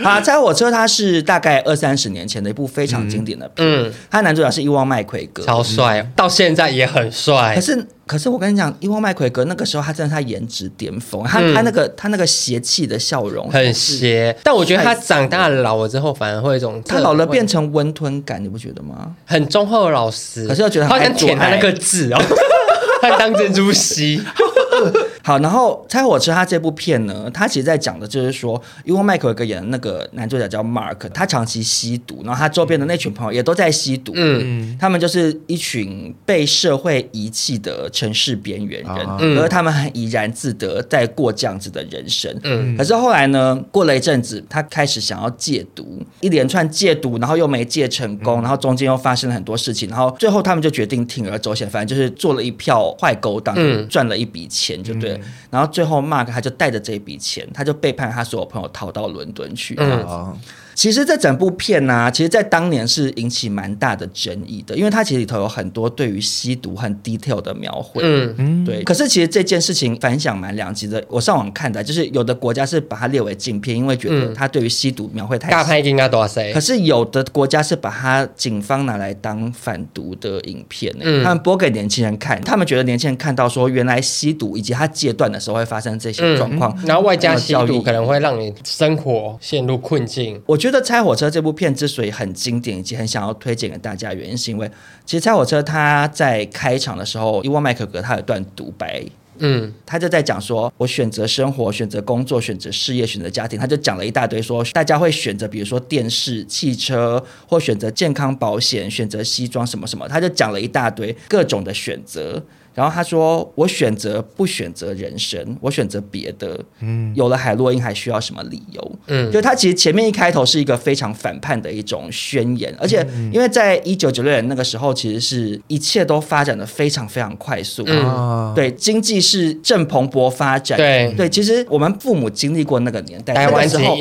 [0.04, 7.54] 啊，猜火 车它是大概二三十年前的一部非常经典的片，嗯，他男主角是伊万麦奎格，超帅，嗯、到现在也很帅。
[7.54, 19.16] 可是，可是我跟你讲，伊旺麦奎格那个时候他真的是他颜值巅峰，他、嗯、他那个他那个邪气的笑容很邪，但我觉得他长大了老了之后反而会有一种，他老了变成温吞感，你不觉得吗？
[19.26, 22.22] 很忠厚老实，可是又觉得他好像舔他那个痣哦，
[23.02, 24.22] 他当珍珠吸。
[25.26, 55.13] 好，然后《猜火车》他这部片呢，他其实在讲的就是说，因为麦克有个演的那个男主角叫 Mark，他长期吸毒，然后他周边的那群朋友也都在吸毒，嗯，他们就是一群被社会遗弃的城市边缘人，嗯，而他们很怡然自得在过这样子的人生，嗯，可是后来呢，过了一阵子，他开始想要戒毒，一连串戒毒，然后又没戒成功，然后中间又发生了很多事情，然后最后他们就决定铤而走险，反正就是做了一票坏勾当，嗯，赚了一笔钱，就对。
[55.50, 59.76] 然后最后，Mark 他就带着这笔钱，他就背叛他所有朋友，逃到伦敦去。
[59.78, 60.38] 嗯。
[60.76, 68.02] 其实这整部片呢、啊，其实在当年是引起蛮大的争议的，因为它其实里头有很多对于吸毒很 detail 的描绘。
[68.04, 68.84] 嗯嗯，对。
[68.84, 71.04] 可是其实这件事情反响蛮两极的。
[71.08, 75.50] 我上网看的，就是有的国家是把它列为禁片，因为觉得它对于吸毒描绘太。
[75.50, 76.52] 大拍应该多少岁？
[76.54, 90.42] 可是有的国家是把它警方拿来当反毒的影片，嗯，他们播给年轻人看，他们觉得年轻人看到说原来吸毒以及他戒断的时候会发生这些状况，然后外加吸毒可能会让你生活陷入困境。
[90.46, 94.72] 我觉得《猜火车》这部片之所以很经典，以及很想要推荐给大家，原因是因为
[95.06, 99.04] 其实《猜火车》它在开场的时候，伊万麦克格他有段独白。
[99.40, 112.42] 嗯，他就在讲说，我选择生活，选择工作，选择事业，选择家庭，他就讲了一大堆说，说大家会选择，比如说电视、汽车，或选择健康保险，选择西装什么什么，他就讲了一大堆各种的选择。
[112.74, 116.60] 然后他说：“我选择不选择人生，我选择别的。
[116.80, 118.92] 嗯，有了海洛因还需要什么理由？
[119.08, 131.14] 嗯，就他其实前面一开头是一个非常反叛的一种宣言，而且因为在一九九六年那个时候，其实是一切都发展的非常非常快速，嗯，对，经济是正蓬勃发展，对。
[131.16, 133.96] 对，其实我们父母经历过那个年代，台湾时候。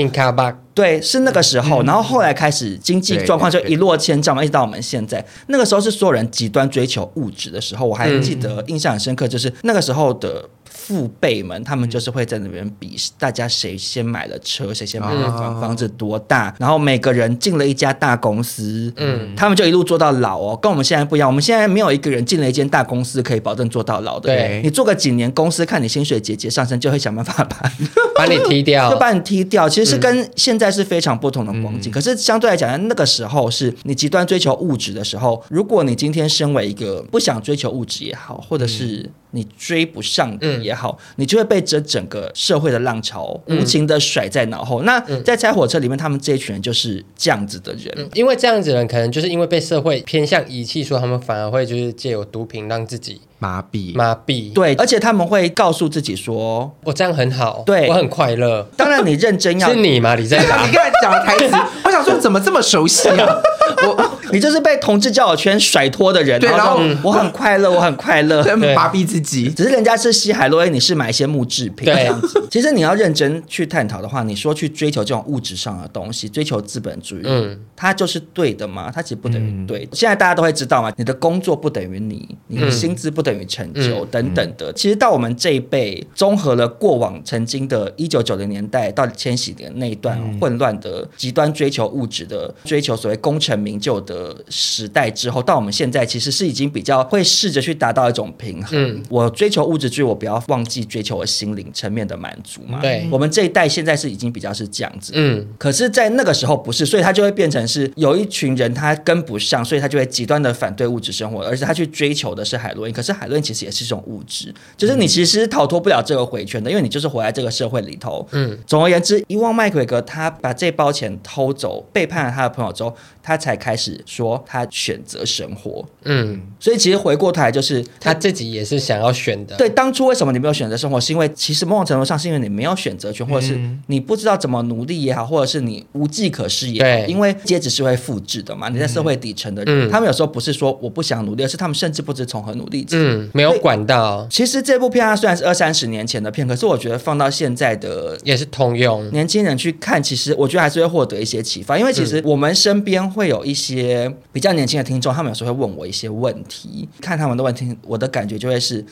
[0.74, 5.24] 对，是那个时候，然后后来开始经济状况就一落千丈嘛，一直到我们现在。
[5.48, 10.48] 那个时候是所有人极端追求物质的时候，我还记得印象很深刻，就是那个时候的。
[10.92, 21.26] 父辈们，他们就是会在那边比，大家谁先买了车，谁先买了房，房子多大，然后每个人进了一家大公司，嗯，他们就一路做到老哦，跟我们现在不一样。
[21.26, 27.72] 我们现在没有一个人进了一间大公司可以保证做到老的，对，你做个几年公司，看你薪水节节上升，就会想办法把
[28.14, 29.66] 把你踢掉， 就把你踢掉。
[29.66, 31.90] 其实是跟现在是非常不同的光景。
[31.90, 39.11] 可是相对来讲，那个时候是你极端追求物质的时候，如果你今天身为一个不想追求物质也好，或者是。
[39.33, 44.83] 你追不上也好，嗯、你就会被这整个社会的浪潮无情的甩在脑后。
[44.83, 54.52] 嗯、那在拆火车里面，他们这一群人就是这样子的人，嗯、因为这样子的人可能就是因为被社会偏向遗弃，说他们反而会就是借由毒品让自己麻痹麻痹。
[54.52, 60.14] 对，而且他们会告诉自己说：“我这样很好，对我很快乐。”当然，你认真要 是你吗？
[60.14, 60.62] 你在哪？
[60.64, 63.42] 你刚才讲的台词， 我想说怎么这么熟悉啊？
[63.85, 64.11] 我。
[64.33, 68.42] 你就是被同志交友圈甩脱的人，对，然后我很快乐，我很快乐，
[68.74, 69.50] 麻痹自己。
[69.50, 72.11] 只是人家是西海洛因，你是买一些木制品，对。
[72.50, 78.90] 其实你要认真去探讨的话，你说去追求这种物质上的东西，追求资本主义，嗯，它就是对的吗？
[78.90, 79.87] 它其实不等于对。
[79.92, 84.73] 现在大家都会知道嘛，你的工作不等于你，你的薪资不等于成就等等的。
[84.73, 95.11] 其实到我们这一辈，综合了过往曾经的一九九零年代到千禧年那一段混乱的极端追求物质的追求所谓功成名就的时代。
[95.11, 98.71] 之后到我们现在，其实是已经比较会试着去达到一种平衡。
[98.73, 102.81] 嗯，我追求物质之余，我不要忘记追求我心灵层面的满足嘛。
[102.81, 105.12] 对，我们这一代现在是已经比较是这样子。
[105.14, 112.95] 嗯，可是，在那个时候不是，所以他就会变成是有一群人他跟不上，所以他就会极端的反对物质生活，而且他去追求的是海洛因。
[112.95, 118.26] 可是海洛因其实也是一种物质，就是你其实逃脱不了这个回圈的，因为你就是活在这个社会里头。
[118.32, 129.56] 嗯，总而言之，伊旺麦奎格他把这包钱偷走，背叛了他的朋友之后，他才开始说他选择生活，嗯，所以其实回过头来就是他自己也是想要选的。
[129.56, 131.00] 对，当初为什么你没有选择生活？
[131.00, 133.56] 是因为其实某种程度上是因为你没有选择权，或者是
[133.87, 136.88] 你不知道怎么努力也好，或者是你无计可施也好。
[136.88, 138.68] 对，因为阶级是会复制的嘛。
[138.68, 142.96] 你在社会底层的人，他们有时候不是说我不想努力，而是他们甚至不知从何努力起。
[142.96, 144.27] 嗯，没有管到。
[144.31, 149.09] 其实这部片它虽然是二三十年前的片，可是我觉得放到现在的也是通用。
[149.11, 151.79] 年轻人去看，其实我觉得还是会获得一些启发。
[151.79, 158.85] 因为其实我们身边会有一些比较年轻的听众，他们有时候会问我一些问题，看他们的问题，我的感觉就会是。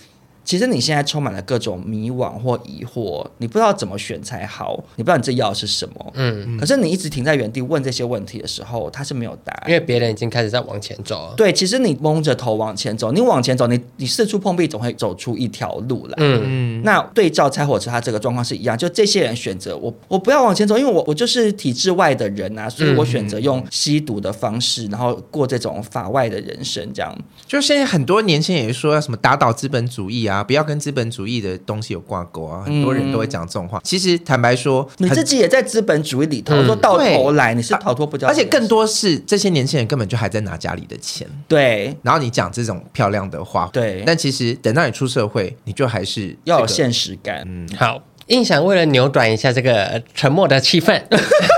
[0.51, 6.13] 其实你现在充满了各种迷惘或疑惑，你不知道怎么选才好，你不知道你这要的是什么。
[6.15, 11.35] 嗯，可是你一直停在原地问这些问题的时候，他是没有答案，因为别人已经开始在往前走了。
[11.37, 16.15] 对，其实你蒙着头往前走，你往前走，你你四处碰壁，总会走出一条路来。
[16.17, 16.83] 嗯嗯。
[16.83, 27.17] 那对照拆火车，他这个状况是一样，就这些人选择我，我不要往前走，因为我我就是体制外的人啊，所以我选择用吸毒的方式，然后过这种法外的人生，这样。
[27.47, 30.40] 就现在很多年轻人也说要什么打倒资本主义啊。
[30.43, 32.63] 不要跟资本主义的东西有挂钩啊！
[32.65, 33.81] 很多人都会讲这种话。
[33.85, 36.55] 其实坦白说，你自己也在资本主义里头。
[36.65, 38.29] 说到头来，你是逃脱不掉。
[38.29, 41.27] 而且更多是这些年轻人根本就还在拿家里的钱。
[41.49, 41.97] 对。
[42.03, 44.03] 然后你讲这种漂亮的话，对。
[44.07, 47.43] 但其实等到你出社会，你就还是要有现实感。
[47.47, 47.69] 嗯。
[47.77, 51.03] 好，印象为了扭转一下这个沉默的气氛，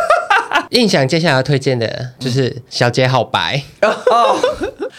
[0.70, 4.38] 印象接下来要推荐的就是《小姐好白》 哦。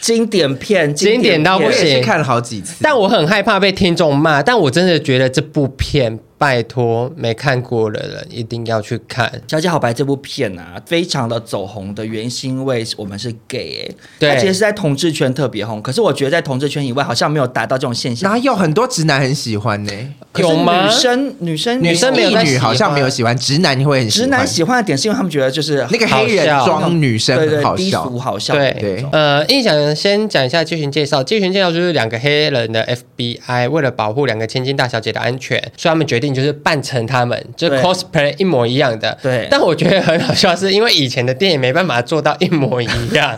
[0.03, 6.19] 经典片，经典到不行，看了好几次，但我很害怕被听众骂，但我真的觉得这部片。
[6.43, 15.81] 拜托，没看过的人一定要去看《小姐好白》这部片啊，非常的走红的原因是因为我们是 gay，哎，对，它其实是在同志圈特别红。
[15.81, 18.29] 可是我觉得在同志圈以外，好像没有达到这种现象。
[18.29, 19.93] 哪有很多直男很喜欢呢？
[20.35, 20.85] 有吗？
[20.85, 24.25] 女生女生女生没有女好像没有喜欢，直男你会很喜欢。
[24.25, 28.53] 直男喜欢的点是因为他们觉得就是那个黑人装女生很好笑，好笑。
[28.53, 31.23] 对对，呃，印象先讲一下剧情介绍。
[31.23, 37.03] 剧情介绍就是两个黑人的 FBI 为了保护两个千金大小姐的安全，所以他们决定就是扮成。
[37.05, 39.47] 他们就 cosplay 一模一样的，对。
[39.51, 43.37] 但我觉得很好笑，是因为以前的电影没办法做到一模一样。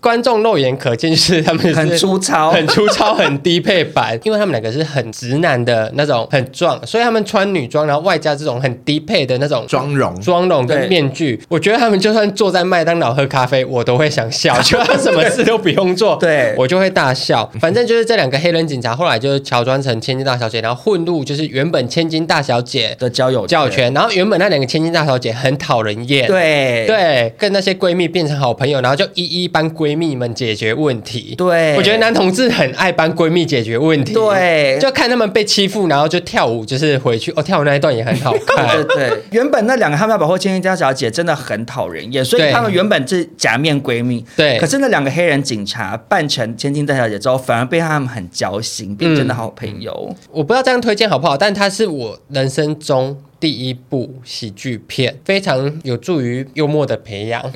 [0.00, 16.54] 观众肉眼可见，就是他们是很粗糙、很粗糙、很低配版， 因为他们两个是很直男的那种，很壮，所以他们穿女装，然后外加这种很低配的那种妆容、妆容跟面具，我觉得他们就算坐在麦当劳喝咖啡，我都会想笑，就他什么事都不用做， 对。
[16.56, 17.50] 我就会大笑。
[17.60, 26.84] 反正就是这两个黑人警察后来就是乔装成千金大小姐，然后混入就是原本千金大小姐的交友交友圈，然后原本那两个千金大小姐很讨人厌，对。
[26.86, 31.34] 对，跟那些闺蜜变成好朋友，然后就一一帮闺蜜们解决问题。
[31.36, 38.68] 对，我觉得男同志很爱帮闺蜜解决问题，对，就看他们被欺负，然后就跳舞，就是回去哦，跳舞那一段也很好看。
[38.86, 44.24] 对对，原本那两个他们要保护千金大小姐真的很讨人厌，所以他们原本是假面闺蜜。
[44.36, 49.92] 对，可是那两个黑人警察扮成千金大小姐之后，反而被他们很交心，变真的好朋友。
[50.10, 57.42] 嗯、我不知道这样推荐好不好，但它是我人生中第一部喜剧片，非常有助于幽默的培养。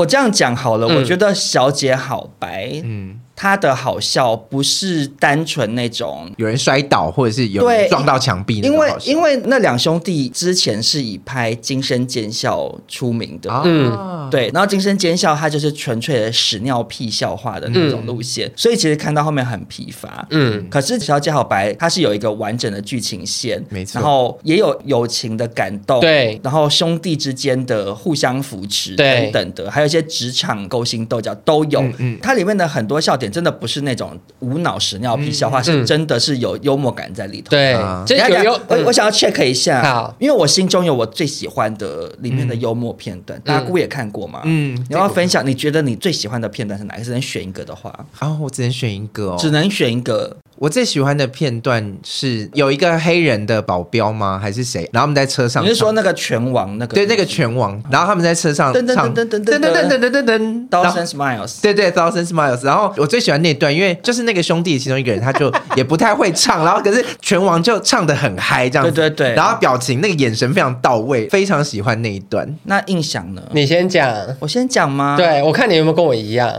[0.00, 2.80] 我这样讲好了，嗯、我觉得小姐好白。
[2.84, 3.20] 嗯。
[3.40, 33.29] 他的好笑不是单纯那种有人摔倒或者是有人撞到墙壁，因为因为那两兄弟之前是以拍《惊声尖笑》出名的，嗯，对，然后《惊声尖笑》它就是纯粹的屎尿屁笑话的那种路线，嗯、所以其实看到后面很疲乏，嗯，可是《小姐好白》它是有一个完整的剧情线，没错，然后也有友情的感动，对，然后兄弟之间的互相扶持等等的，还有一些职场勾心斗角都有，嗯，嗯，它里面的很多笑点。
[33.30, 37.50] 真的不是那种无脑屎尿屁笑话，嗯、是真的是有幽默感在里头。
[37.50, 44.40] 对，这有有我我想要 check 一下，好，因为我心中有我最喜欢的里面的幽默片段，嗯、大家姑也看过嘛？
[44.44, 47.04] 嗯，你要，要分享，你觉得你最喜欢的片段是哪个？
[47.04, 50.36] 只能选一个的话，好，我只能选一个哦，只能选一个。
[50.60, 54.38] 我最喜欢的片段是有一个黑人的保镖吗？
[54.38, 54.86] 还是谁？
[54.92, 56.94] 然后他们在车上，你是说那个拳王那个？
[56.94, 57.82] 对，那个拳王。
[57.90, 61.62] 然后他们在车上唱噔噔噔噔噔噔噔噔噔噔，Thousand Smiles。
[61.62, 62.62] 对对，Thousand Smiles。
[62.62, 68.92] 然后我最喜欢那段，因为就是那个兄弟其中一个人，他就也不太会唱，然后可是拳王就唱的很嗨，这样子。
[68.92, 69.34] 对对对。
[69.34, 72.46] 然后表情那个眼神非常到位，非常喜欢那一段。
[72.64, 73.40] 那印象呢？
[73.52, 75.16] 你先讲，我先讲吗？
[75.16, 76.52] 对，我看你有没有跟我一样。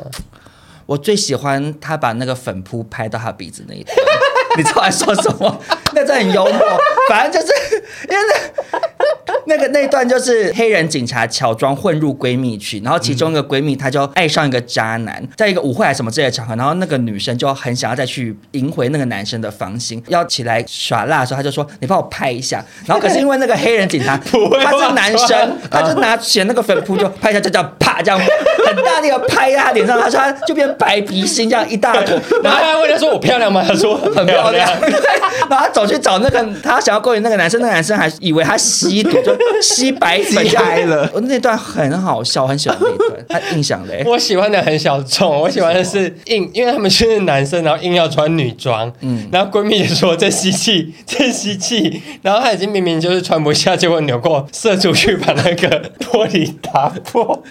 [0.91, 3.95] 我最喜欢他把那个粉扑拍到他鼻子那一段。
[4.57, 5.61] 你知道在说什么？
[5.93, 7.53] 那真很幽默， 反正就是
[8.09, 8.23] 因为
[9.25, 34.69] 那那个那段就是黑人警察乔装混入闺蜜群，然后其中一个闺蜜她就爱上一个渣男，在一个舞会还是什么之类的场合，然后那个女生就很想要再去赢回那个男生的芳心，要起来耍辣的时候，她就说：“你帮我拍一下。”然后可是因为那个黑人警察他是男生，他就拿起那个粉扑就拍一下，就叫啪这样很大力的拍在他脸上，他说他就变白皮心这样一大坨，然后 他问他说：“我漂亮吗？”他说：“很。”漂亮
[35.49, 41.09] 然后他走去找那个他想要勾引那个男生，那个男生还以为他吸毒，就吸白粉开 了。
[41.13, 44.03] 我那段很好笑，很喜欢那一段，他印象嘞。
[44.07, 48.91] 我喜欢的很小众，我喜欢的是硬，因为他们是男生，然后硬要穿女装。
[49.01, 57.41] 嗯，然后闺蜜就说在吸气， 在吸气，然后他已经明明就是穿不下，结果扭过射出去，把那个玻璃打破。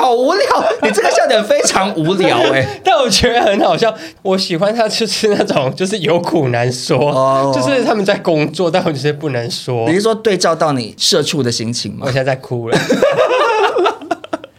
[0.00, 0.44] 好无聊，
[0.82, 3.94] 你这个笑点非常无聊哎， 但我觉得很好笑。
[4.22, 9.86] 我喜欢他就是那种就是有苦难说，哦、就是他们在工作，但我就是不能说。
[9.88, 12.06] 你是说对照到你社畜的心情吗？
[12.06, 12.78] 我现在在哭了。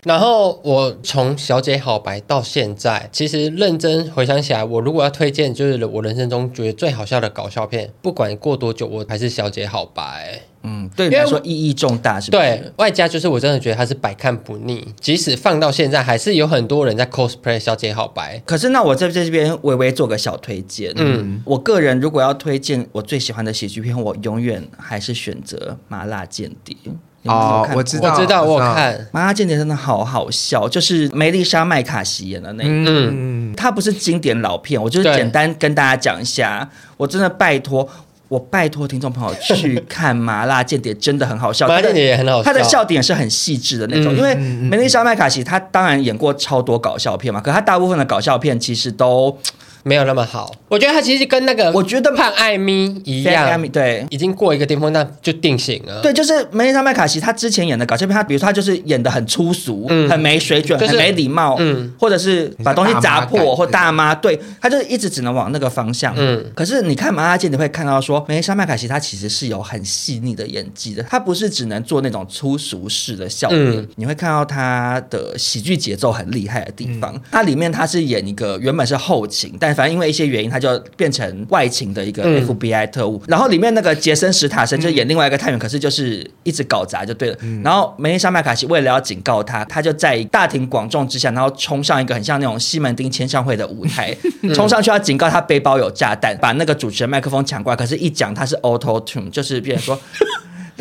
[0.03, 10.41] 然后我从小姐好白到现在，其实认真回想起来，我如果要推荐，就是我人生中觉得最好笑的搞笑片，不管过多久，我还是小姐好白。
[10.63, 12.43] 嗯，对你来说意义重大，是不是？
[12.43, 18.41] 对，外加就是我真的觉得它是百看不腻，即使放到现在，还是有很多人在 cosplay 小姐好白。
[18.45, 26.75] 可是那我在这边微微做个小推荐，嗯，我个人如果要推荐我最喜欢的喜剧片，我永远还是选择《麻辣间谍》。
[27.23, 37.87] 哦，我知道，我知道，我看《麻辣间谍》真的好好笑，就是梅丽莎麦卡锡演的那个，嗯，它不是经典老片，我就是简单跟大家讲一下，我真的拜托。
[38.31, 41.67] 我拜托听众朋友去看《麻辣间谍》，真的很好笑。
[41.67, 44.15] 麻辣间谍也很好笑，他的笑点是很细致的那种。
[44.15, 49.37] 嗯、因为梅丽莎麦卡锡，她当然演过超多搞笑片嘛，可她大部分的搞笑片其实都。
[49.83, 56.01] 没有那么好，我觉得他其实跟那个我觉得胖艾米一样，对，已经过一个巅峰，那就定型了。
[56.01, 66.13] 对，就是梅丽莎麦卡锡，他之前演的搞笑片，他比如说他就是演的很粗俗，嗯，很没水准，很没礼貌，嗯，或者是把东西砸破或大妈，对，他就一直只能往那个方向。
[66.17, 77.19] 嗯，可是你看《麻辣间谍》，你会看到说梅丽莎麦卡锡她其实是有很细腻的演技的，她不是只能做那种粗俗式的笑点，你会看到她的喜剧节奏很厉害的地方。
[77.31, 83.17] 它里面她是演一个原本是后勤，但但反正因为一些原因，他就变成外勤的一个 FBI 特务。
[83.23, 87.37] 嗯、然后里面那个杰森·史塔森就演另外一个探员，嗯、可是就是一直搞砸就对了。
[87.39, 97.77] 嗯、然后梅丽莎·麦卡锡为了要警告他，他就在大庭广众之下，然后冲上一个很像那种西门町签唱会的舞台， 嗯、冲上去要警告他背包有炸弹，把那个主持人麦克风抢过来。
[97.77, 100.01] 可是，一讲他是 Auto Tune，就是变成说。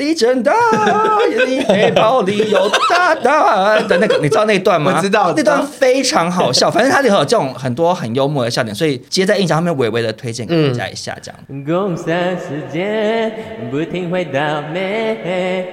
[0.01, 0.55] 地震大，
[1.47, 4.95] 你背包里有大大的那个，你知道那段吗？
[4.97, 6.71] 我知道，那段非常好笑。
[6.73, 11.65] 反正它里头有这种很多很幽默的笑点，所以接在印象上面，微微的推荐给大家一下，这样。
[11.67, 13.31] 共三时间，
[13.71, 15.67] 不停回到美。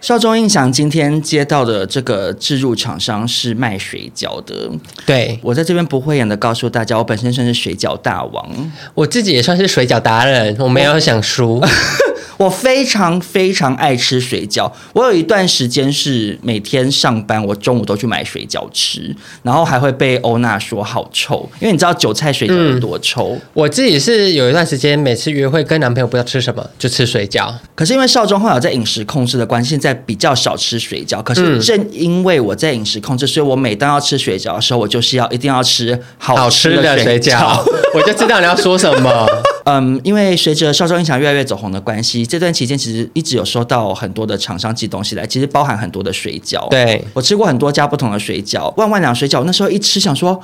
[0.00, 4.68] 少中印象今天接到的这个置入厂商是卖水饺的，
[5.06, 11.62] 对，我在这边不讳言的告诉大家，我本身算是水饺大王，我自己也算是水饺达人，我没有想输。
[12.36, 23.36] 我非常非常爱吃水饺，我有一段时间是每天上班，我中午都去买水饺吃，然后还会被欧娜说好臭，因为你知道韭菜水饺有多臭。
[23.52, 31.22] 我自己是有一段时间，每次约会跟男朋友不知道吃什么就吃水饺，可是因为少中后来在饮食控制的关系，现在比较少吃水饺。
[31.22, 35.98] 可是正因为我在饮食控制，所以我每当要吃水饺的时候，我就是要一定要吃。
[36.18, 37.62] 好吃的水饺，
[37.94, 39.26] 我就知道你要说什么。
[39.66, 42.24] 嗯，因为随着少壮音响越来越走红的关系。
[42.24, 46.68] 这段期间其实一直有收到很多的厂商寄东西来，其实包含很多的水饺。
[46.68, 50.40] 对，我吃过很多家不同的水饺，万万两水饺，那时候一吃想说，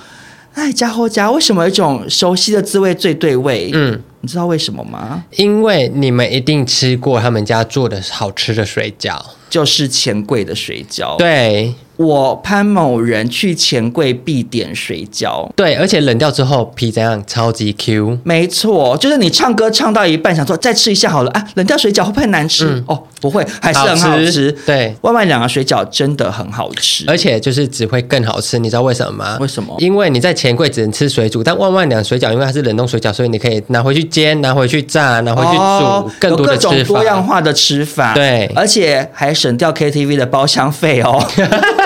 [0.55, 3.71] 哎，家伙家为什么有一种熟悉的滋味最对味？
[3.73, 5.25] 嗯，你知道为什么吗？
[5.37, 9.21] 因为你们一定吃过他们家做的好吃的水饺，
[9.51, 11.17] 就是钱柜的水饺。
[11.17, 11.75] 对。
[11.97, 17.23] 我潘某人去钱柜必点水饺，对，而且冷掉之后皮怎样？
[17.27, 18.19] 超级 Q。
[18.25, 22.65] 没错，就是你唱歌唱到一半，想说再吃一下好了啊，冷掉水饺会不会难吃？
[22.67, 24.25] 嗯、哦，不会，还是很好吃。
[24.25, 28.59] 好吃对，万万两个水饺真的很好吃，而且就是只会更好吃。
[28.59, 29.39] 你知道为什么吗？
[29.41, 29.77] 为什么？
[29.79, 38.13] 因为你在钱柜只能吃水煮，但万万两水饺因为它是冷冻水饺，所以你可以拿回去煎，拿回去炸，拿回去煮，哦、更多的吃法，各种多样化的吃法。
[38.15, 41.21] 对，而且还省掉 KTV 的包厢费哦。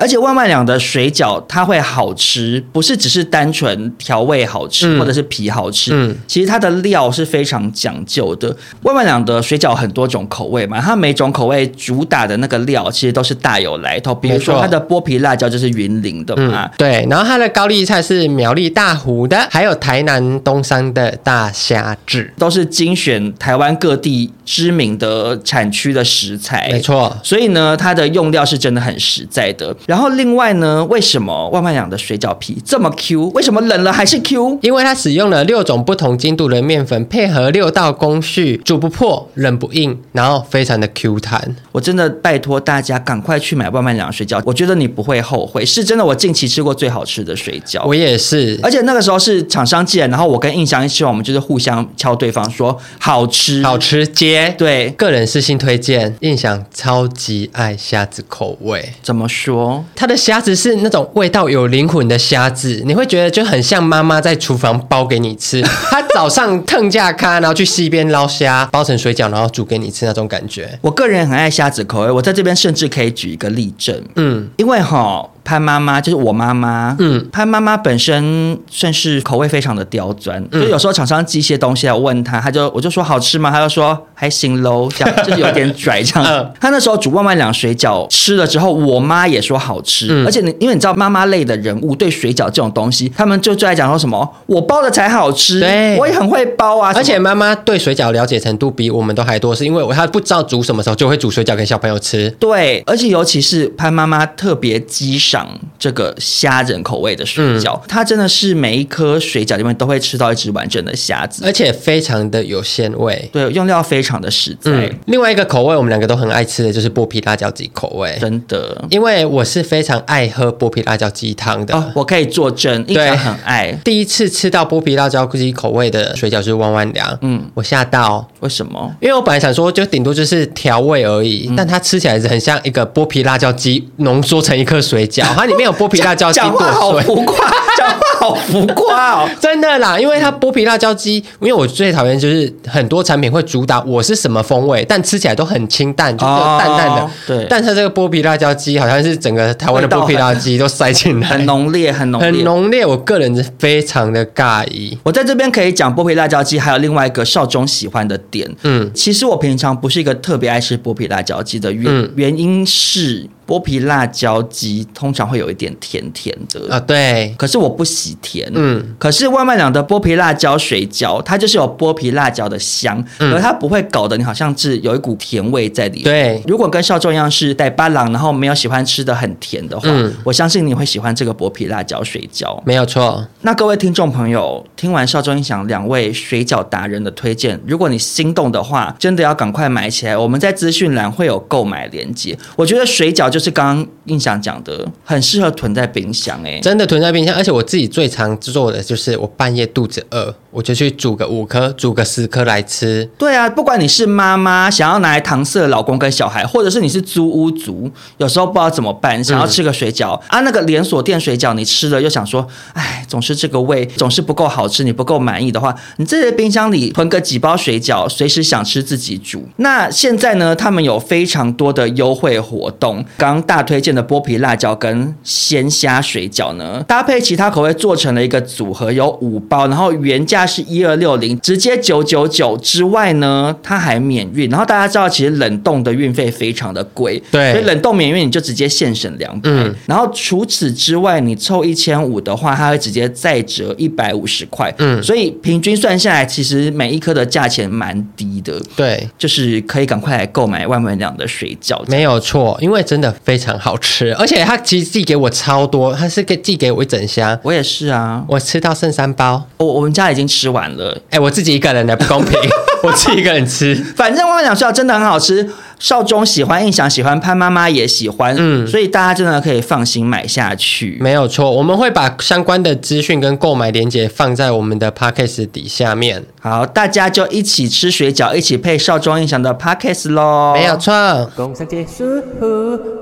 [0.00, 5.90] 而且万万两的水饺它会好吃，不是只是单纯调味好吃，嗯、或者是皮好吃。
[5.92, 8.56] 嗯，其实它的料是非常讲究的。
[8.82, 14.14] 万万两的水饺很多种口味嘛，它每种口味主打的那个料其实都是大有来头。
[14.14, 17.06] 比如说它的剥皮辣椒就是云林的嘛，嗯、对。
[17.10, 26.70] 然后它的高丽菜是苗栗大湖的，还有台南东山的大虾子，都是精选台湾各地知名的产区的食材。
[26.72, 29.76] 没错，所以呢，它的用料是真的很实在的。
[29.90, 33.30] 然后另外呢，为什么万万养的水饺皮这么 Q？
[33.30, 34.60] 为什么冷了还是 Q？
[34.62, 41.56] 因为它使用了六种不同精度的面粉，配合六道工序，煮不破，冷不硬，然后非常的 Q 弹。
[41.72, 46.04] 我真的拜托大家赶快去买万万两的水饺，我觉得你不会后悔，是真的。
[46.04, 48.56] 我近期吃过最好吃的水饺，我也是。
[48.62, 54.54] 而且那个时候是厂商寄来，然后我跟印象一吃完，我们就是互相敲对方说好吃，好吃接。
[54.56, 58.92] 对，个人私信推荐，印象超级爱虾子口味。
[59.02, 59.79] 怎么说？
[59.96, 60.16] 它的。
[60.20, 65.62] 虾子是那种味道有灵魂的虾子，你会觉得就很像妈妈在厨房包给你吃。
[65.90, 70.78] 她早上腾架咖，然后去溪边捞虾，包成水饺，然后煮给你吃那种感觉。
[70.82, 73.98] 我个人很爱虾子口味，我在这边甚至可以举一个例证。
[74.16, 75.26] 嗯，因为哈。
[75.50, 83.50] 潘妈妈就是我妈妈，嗯，潘妈妈本身算是口味非常的刁钻，嗯、就有时候厂商寄一些东西来问她，她就我就说好吃吗？
[83.50, 86.24] 她就说还行喽，这样就是有点拽这样。
[86.24, 96.92] 嗯、她那时候煮万万两水饺吃了之后，我妈也说好吃，嗯、而且你因为你知道妈妈类的人物对水饺这种东西，他们就最爱讲说什么我包的才好吃，对，我也很会包啊。
[96.94, 102.30] 而且妈妈对水饺了解程度比我们都还多，是因为她不知道煮什么时候就会煮水饺给小朋友吃。
[102.38, 105.60] 对，而且尤其是潘妈妈特别激赏。
[105.78, 113.30] 这个虾仁口味的水饺，嗯、它真的是每一颗水饺里面都会吃到一只完整的虾子，而且非常的有鲜味。
[113.32, 114.70] 对，用料非常的实在。
[114.70, 121.74] 嗯、另外一个口味，我们两个都很爱吃的就是剥皮辣椒鸡口味，真的，因为我是非常爱喝剥皮辣椒鸡汤的。
[121.74, 123.72] 哦，我可以作证，对，很爱。
[123.82, 128.94] 第一次吃到剥皮辣椒鸡口味的水饺就是万万凉，嗯，我吓到，为什么？
[129.00, 147.10] 因为我本来想说就顶多就是调味而已，嗯、但它吃起来是很像一个剥皮辣椒鸡浓缩成一颗水饺，它里面有剥皮辣椒鸡讲话好浮夸，讲话好浮夸哦， 真的啦，因为它剥皮辣椒鸡，因为我最讨厌就是很多产品会主打我是什么风味，但吃起来都很清淡，就是淡淡的。
[147.26, 152.84] 对，但是这个剥皮辣椒鸡好像是整个台湾的剥皮辣椒鸡都塞进来，很浓烈，很浓烈，很浓烈。
[152.84, 154.98] 我个人是非常的尬意。
[155.02, 158.48] 我在这边可以讲剥皮辣椒鸡，还有另外一个少中喜欢的点。
[158.62, 163.28] 嗯，其实我平常不是一个特别爱吃剥皮辣椒鸡的原、嗯、原因是。
[163.50, 167.34] 剥皮辣椒鸡通常会有一点甜甜的啊，对。
[167.36, 168.94] 可是我不喜甜，嗯。
[168.96, 176.04] 可是外卖两的剥皮辣椒水饺，它就是有剥皮辣椒的香，嗯、而它不会搞得你好像是有一股甜味在里面。
[176.04, 176.42] 对。
[176.46, 182.62] 如果跟少中一样是带巴郎，然后没有喜欢吃的很甜的话，嗯、我相信你会喜欢这个剥皮辣椒水饺。
[182.64, 183.26] 没有错。
[183.40, 190.16] 那各位听众朋友，听完少中音响两位水饺达人的推荐，如果你心动的话，真的要赶快买起来。
[190.16, 192.38] 我们在资讯栏会有购买链接。
[192.54, 197.32] 我觉得水饺就是刚刚印象讲的，很适合囤在冰箱哎、欸，真的囤在冰箱。
[197.32, 203.08] 而且我自己最常做的就是，我半夜肚子饿，我就去煮个五颗，煮个十颗来吃。
[203.16, 219.46] 对啊，不管你是妈妈想要拿来搪塞老公跟小孩，或者是你是租屋族，有时候不知道怎么办，想要吃个水饺、嗯、啊，那个连锁店水饺你吃了又想说，哎，总是这个味，总是不够好吃，你不够满意的话，你这些冰箱里囤个几包水饺，随时想吃自己煮。
[219.56, 234.50] 那现在呢，他们有非常多的优惠活动，刚刚大推荐的剥皮辣椒跟鲜虾水饺呢，搭配其他口味做成了一个组合，有五包，然后原价是一二六零，直接九九九之外呢，它还免运。
[234.50, 239.48] 然后大家知道，其实冷冻的运费非常的贵，对，所以冷冻免运你就直接现省两百。
[239.48, 244.74] 嗯，然后除此之外，你凑一千五的话，它会直接再折一百五十块。
[244.78, 248.60] 嗯，所以平均算下来，其实每一颗的价钱蛮低的。
[248.74, 251.80] 对，就是可以赶快来购买万万两的水饺。
[251.86, 262.38] 没有错，因为真的非常好吃，而且他其实寄给我超多，他是给寄给我一整箱，我也是啊，我吃到剩三包，我我们家已经吃完了，哎，我自己一个人的不公平，
[262.82, 265.48] 我自己一个人吃，反正万万两水饺真的很好吃。
[265.80, 270.98] 少中喜欢，印象喜欢，潘妈妈也喜欢，嗯，所以大家真的可以放心买下去。
[271.00, 276.22] 没有错，我们会把相关的资讯跟购买链接放在我们的 podcast 底下面。
[276.40, 280.52] 好，大家就一起吃水饺，一起配少中印象的 podcast 喽。
[280.54, 280.92] 没有错。
[281.34, 282.04] 工商结束，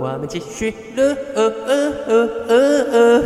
[0.01, 1.17] 我们继续了。
[1.35, 3.23] 呃呃呃呃呃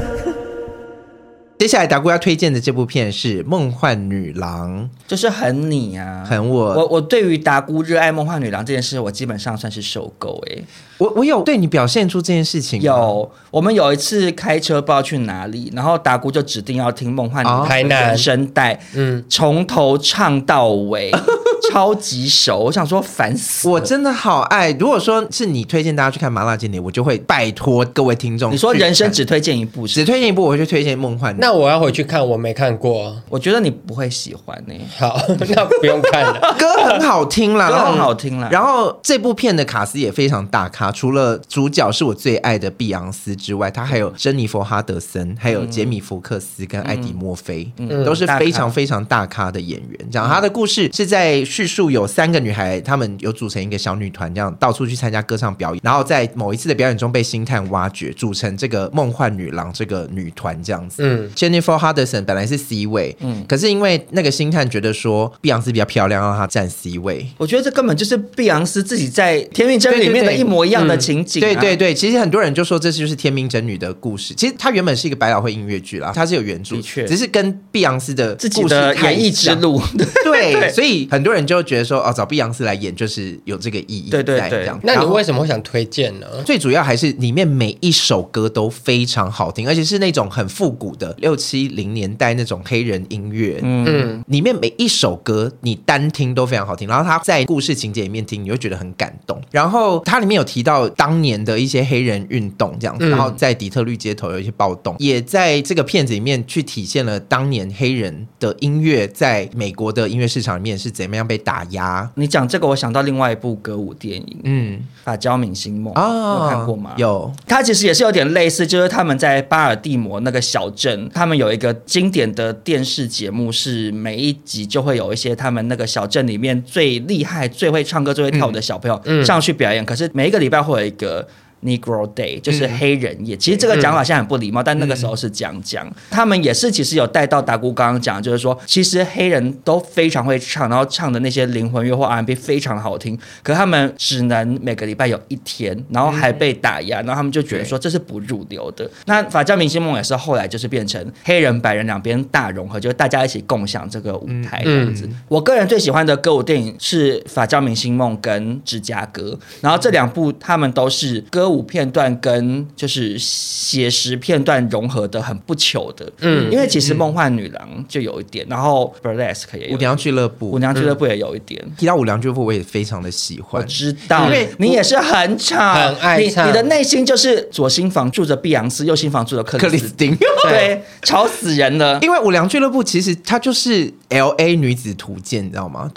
[1.63, 6.75] 接下来达姑要推荐的这部片是《梦幻女郎》，就是很你啊，很我。
[6.75, 10.59] 我我对于达姑热爱《梦幻女郎》这件事，我基本上算是受够哎。
[10.99, 12.83] 我我有对你表现出这件事情。
[12.83, 21.13] 有，我们有一次开车不知道去哪里，然后达姑就指定要听《梦幻女郎》原声带，嗯，从头唱到尾。
[21.71, 23.69] 超级熟，我想说烦死！
[23.69, 24.71] 我真的好爱。
[24.73, 28.53] 如果说是你推荐大家去看《麻辣间谍》，我就会拜托各位听众。
[28.53, 31.35] 你说人生只推荐一部，只推荐一部，我就推荐《梦幻》。
[31.39, 34.81] 那我要回去看，我没看过，我觉得你不会喜欢呢、欸。
[34.99, 36.41] 好， 那不用看了。
[36.59, 38.49] 歌很好听啦，歌很好听啦。
[38.51, 50.11] 然后这部片的卡斯也非常大咖，除了主角是我最爱的碧昂斯之外，他还有珍妮佛哈德森，还有杰米福克斯跟艾迪墨菲，嗯、都是非常非常大咖的演员。
[50.11, 52.43] 讲他的故事是在叙述有三个。
[52.43, 61.05] 女孩，她们有组成一个小女团，这样到处去参加歌唱表演，然后在某一次的表演中被星探挖掘，组成这个梦幻女郎这个女团这样子。
[61.07, 67.25] 嗯，Jennifer Hudson 本来是 C 位，嗯，可是因为那个星探觉得说碧昂斯比较漂亮，让她站 C 位。
[67.39, 71.61] 我觉得这根本就是碧昂斯自己在《天命真女》里面的一模一样的情景，啊对对对。
[71.63, 74.35] 对对对，其实很多人就说这就是《天命真女》的故事。
[74.35, 79.81] 其实它原本是一个百老汇音乐剧啦，它是有原著，的确，只是跟碧昂斯的自己的演艺之路。
[80.25, 84.11] 对， 对所以很多人就觉得说，哦，找碧昂斯来演就是有这个意义。
[84.11, 86.27] 对对对，那你为什么会想推荐呢？
[86.45, 93.61] 最主要还是里面每一首歌都非常好听，而且是那种很复古的六七零年代那种黑人音乐。
[93.63, 99.41] 嗯，里面每一首歌你单听都非常好听，然后他在故事情节里面听，你会觉得很感动。
[99.51, 112.11] 然后它里面有提到当年的一些黑人运动这样子，然后在底特律街头有一些暴动，也在这个片子里面去体现了当年黑人的音乐在美国的音乐市场里面是怎么样被打压。
[112.17, 112.73] 你讲这个。
[112.73, 116.93] 我想到另外一部歌舞电影，嗯，《法娇明星梦》哦，有看过吗？
[116.97, 129.83] 有，它其实也是有点类似，就是他们在巴尔的摩那个小镇，他们有一个经典的电视节目，是每一集就会有一些他们那个小镇里面最厉害、最会唱歌、最会跳舞的小朋友上去表演。
[129.83, 131.27] 嗯嗯、可是每一个礼拜会有一个。
[131.63, 135.89] Negro Day 就是黑人夜，嗯、其实这个讲法现在很不礼貌，嗯、但那个时候是这样讲。
[136.11, 148.91] 他们也是其实有带到达姑刚刚讲，就是说其实黑人都非常会唱，然后唱的那些灵魂乐或 R&B 非常好听，可他们只能每个礼拜有一天，然后还被打压，然后他们就觉得说这是不入流的。
[149.07, 155.09] 那法教明星梦也是后来就是变成黑人白人两边大融合，就是大家一起共享这个舞台这样子。
[155.29, 161.52] 我个人最喜欢的歌舞电影是法教明星梦跟芝加哥，然后这两部他们都是歌。
[161.53, 166.11] 舞片段跟就是写实片段融合的很不糗的。
[166.21, 171.63] 嗯，因为其实梦幻女郎就有一点，然后 Burlesque 也有，舞娘俱乐部，舞娘俱乐部也有一点。
[171.77, 173.61] 提到舞娘俱乐部，我也非常的喜欢。
[173.61, 180.17] 我知道，因为你也是很吵，很爱唱，你的内心就是左心房住着碧昂斯，右心房住着克里斯汀，
[180.49, 181.99] 对， 吵死人了。
[182.01, 185.91] 因为舞娘俱乐部其实它就是 L A 女子图鉴，你知道吗？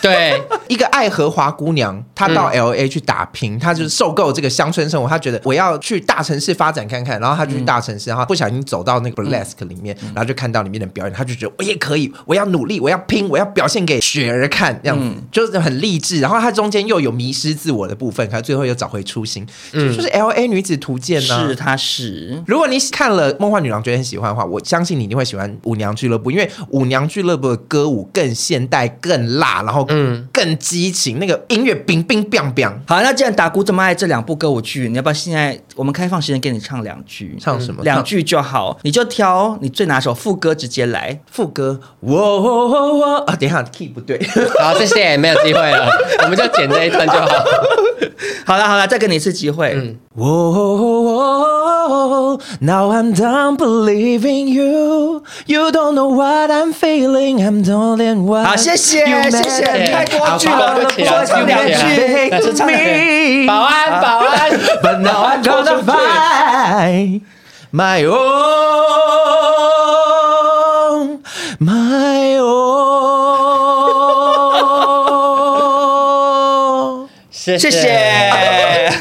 [0.00, 16.20] 对， 一个爱荷华姑娘，她到 L A 去打拼，她就是受够这个乡村生活，她觉得我要去大城市发展看看，然后他就去大城市，然后不小心走到那个 Burlesque 里面，然后就看到里面的表演，他就觉得我也可以，我要努力，我要拼，我要表现给雪儿看，这样子就是很励志。
[16.20, 21.48] 然后他中间又有迷失自我的部分，可是最后又找回初心，就是 L A 女子图鉴呢。
[21.48, 22.42] 是，她是。
[22.46, 32.66] 如果你看了《梦幻女郎》觉得很喜欢的话，我相信你一定会喜欢舞娘俱乐部，因为舞娘俱乐部的歌舞更现代、更辣，然后嗯，更激情，那个音乐冰冰冰冰。
[32.86, 37.36] 好，那既然达菇这么爱这两部歌舞剧，你要不要现在我们开放时间给你唱两句？
[37.40, 37.82] 唱什么？
[37.84, 41.20] 两句就好，你就挑你最拿手副歌直接来。
[41.30, 44.20] 副歌，我我我我啊，等一下 key 不对。
[44.60, 45.88] 好，谢谢，没有机会了，
[46.24, 47.26] 我们就剪这一段就好。
[48.44, 49.72] 好了好了，再给你一次机会。
[49.74, 49.98] 嗯。
[52.61, 55.23] Now I'm done believing you.
[55.45, 57.39] You don't know what I'm feeling.
[57.41, 58.45] I'm darling what.
[58.45, 61.73] 好，谢谢谢谢，太多句了，多唱两句。
[62.41, 62.67] 只唱
[63.47, 64.51] 保安保安。
[64.81, 67.21] But now I'm gonna find
[67.71, 68.21] my own,
[71.59, 72.71] my own。
[77.31, 77.71] 谢谢，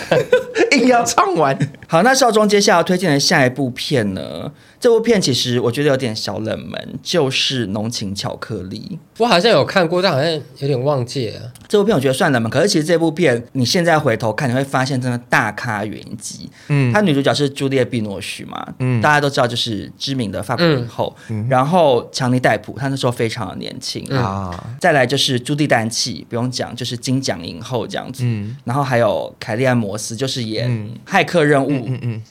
[0.75, 1.57] 硬要唱完。
[1.87, 4.51] 好，那少庄接下来推荐的下一部片呢？
[4.79, 8.91] 这部片其实我觉得有点小冷门，就是《浓情巧克力》。
[9.17, 11.51] 我好像有看过，但好像有点忘记了。
[11.67, 16.49] 这部片我觉得算冷门，可是其实这部片你现在回头看，你会发现真的大咖云集。
[16.67, 21.15] 嗯，她女主角是朱丽叶·碧诺许嘛，嗯，大家都知道就是知名的法国影后。
[21.29, 24.51] 嗯，然后强尼戴普，她那时候非常的年轻啊。
[24.53, 28.23] 嗯，再来就是朱蒂丹契，不用讲，就是金奖影后这样子。
[28.25, 30.69] 嗯，然后还有凯莉安·摩斯，就是演
[31.09, 31.69] 《骇客任务》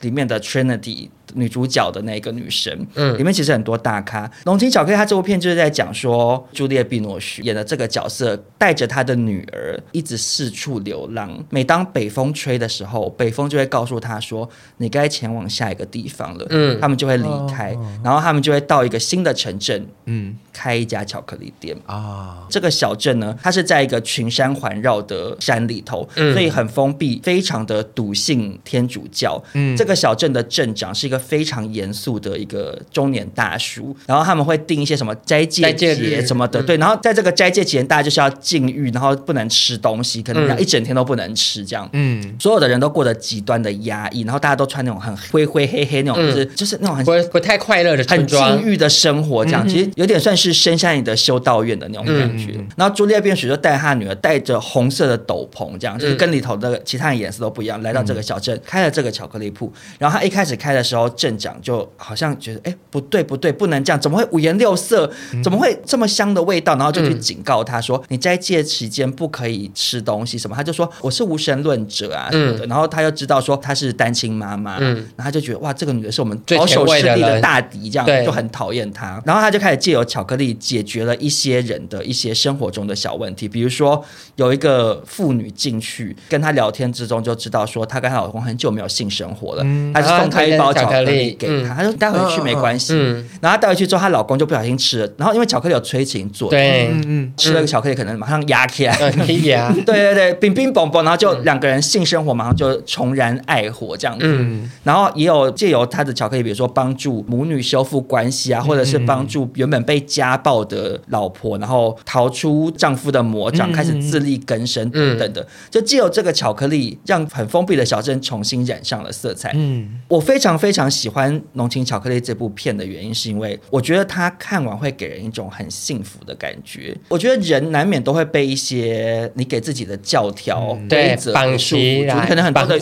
[0.02, 1.08] 里面的 Trinity。
[1.36, 4.26] 女主角的那个女神，嗯，里面其实很多大咖。
[4.44, 11.44] 《龙情巧克力》它这部片就是在讲说，朱丽叶·碧诺许演的这个角色，带着她的女儿一直四处流浪。
[11.50, 22.46] 每当北风吹的时候，北风就会告诉她说：“你该前往下一个地方了。”嗯，他们就会离开，然后他们就会到一个新的城镇，嗯，开一家巧克力店啊。
[22.48, 29.42] 这个小镇呢，它是在一个群山环绕的山里头，嗯所以很封闭，非常的笃信天主教。
[29.54, 31.18] 嗯，这个小镇的镇长是一个。
[31.24, 41.88] 非常严肃的一个中年大叔，然后他们会定一些什么斋戒节什么的，对，然后在这个斋戒节，大家就是要禁欲，然后不能吃东西，可能要一整天都不能吃这样。
[41.92, 52.54] 嗯，所有的人都过得极端的压抑，然后大家都穿那种很灰灰黑黑那种，就是就是那种很不太快乐的、很禁欲的生活，这样其实有点算是深山里的修道院的那种感觉。
[52.76, 59.72] 然后朱丽叶·碧诺许就带她女儿，带着红色的斗篷，这样就是跟里头的其他人颜色都不一样，来到这个小镇，开了这个巧克力铺。
[59.98, 61.04] 然后他一开始开的时候。
[61.16, 65.10] 镇长就好像觉得，哎，不对不对，不能这样，怎么会五颜六色？
[65.42, 66.76] 怎么会这么香的味道？
[66.76, 72.66] 然后就去警告他说：“嗯、你在戒期间不可以吃东西什么。”他就说：“我是无神论者啊什么的。
[72.66, 79.20] 嗯”然后他又知道说他是单亲妈妈，嗯、然后他就觉得哇，这个女的是我们保守势力的大敌，这样就很讨厌她。
[79.24, 84.04] 然后他就开始借由巧克力解决了一些人的一些生活中的小问题，比如说
[84.36, 91.34] 有一个妇女进去跟他聊天之中就知道说，她跟她老公很久没有性生活了，嗯、还是送她一包巧克力。
[91.38, 92.94] 给他，他说带回去没关系。
[93.40, 95.12] 然后带回去之后，她老公就不小心吃了。
[95.16, 98.94] 然后因为巧克力有催情作用，对，吃了个巧克力可能马上压起来，
[99.44, 104.46] 压，对对对，冰冰嘣嘣，然后就两个人性生活马上就重燃爱火这样子。
[104.82, 115.46] 然后也有借由他的巧克力，比如说帮助母女修复关系啊，或者是帮助原本被家暴的老婆，然后逃出丈夫的魔掌，开始自力更生等等的。
[115.70, 119.52] 就借由这个巧克力，让很封闭的小镇重新染上了色彩。
[119.54, 121.04] 嗯，我非常非常喜。
[121.04, 126.96] 喜欢《浓情巧克力》这部片的原因，是因为我觉得他看完会给人一种很幸福的感觉。
[127.08, 132.80] 我觉得人难免都会被一些你给自己的教条、规则绑起来，可能很多的绑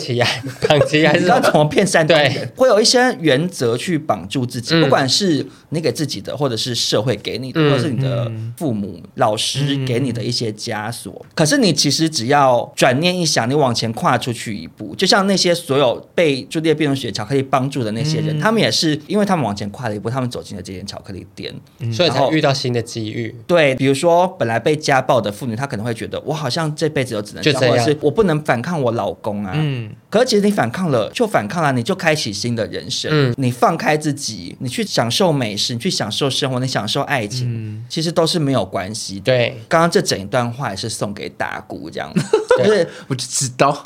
[0.87, 2.51] 起来，知道 怎么骗善良人？
[2.55, 11.25] 会有一些原则去绑住自己，不管是你给自己的，或者是社会给你的，或者是你的父母、老师给你的一些枷锁。
[11.35, 18.13] 可是你其实只要转念一想，你往前跨出去一步，就像那些所有被朱丽叶·碧诺许巧克力帮助的那些。
[18.23, 23.35] 人，他们也是因为他们往前跨了一步，他们走进了这间巧克力店，嗯、所以才遇到新的机遇。
[23.47, 29.51] 对，比如说本来被家暴的妇女，她可能会觉得我好像这辈子都只能这样，或者是我不能反抗我老公啊。
[29.55, 29.91] 嗯。
[30.09, 33.09] 可是其实你反抗了就反抗了，你就开启新的人生。
[33.11, 39.21] 嗯，你放开自己，你去享受美食，你去享受生活，你享受爱情，嗯、其实都是没有关系的。
[39.21, 42.13] 对，刚刚这整一段话也是送给大姑这样，
[42.59, 43.81] 就是我就知道，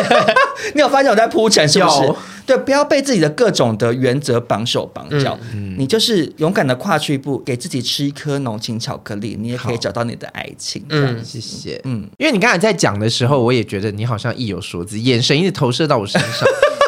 [0.74, 2.14] 你有发现我在铺陈是不是？
[2.48, 10.82] 对，不要被自己的各种的原则绑手绑脚，嗯、你就是勇敢的跨出一步，给自己吃一颗浓情巧克力，你也可以找到你的爱情。
[10.88, 11.78] 嗯，谢谢。
[11.84, 16.48] 嗯，因为你刚才在讲的时候，我也觉得你好像意有所指，眼神一直投射到我身上。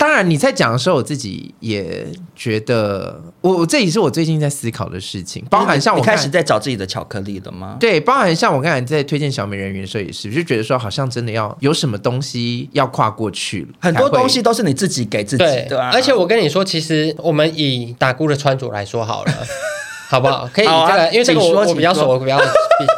[0.00, 7.76] 那当然，你在讲的时候，我自己也觉得，我我这也是我最近在思考的事情，包含像我开始在找自己的巧克力了吗？
[7.78, 15.90] 对，包含像我刚才在推荐小美人鱼的时候也是，就觉得说好像真的要有什么东西要跨过去，很多东西都是你自己给自己的啊。
[15.92, 19.32] 而且我跟你说，其实我们以打姑的穿着来说好了。
[20.10, 20.48] 好不好？
[20.52, 22.44] 可以，这个，啊、因为这个我我比较熟，我比较 比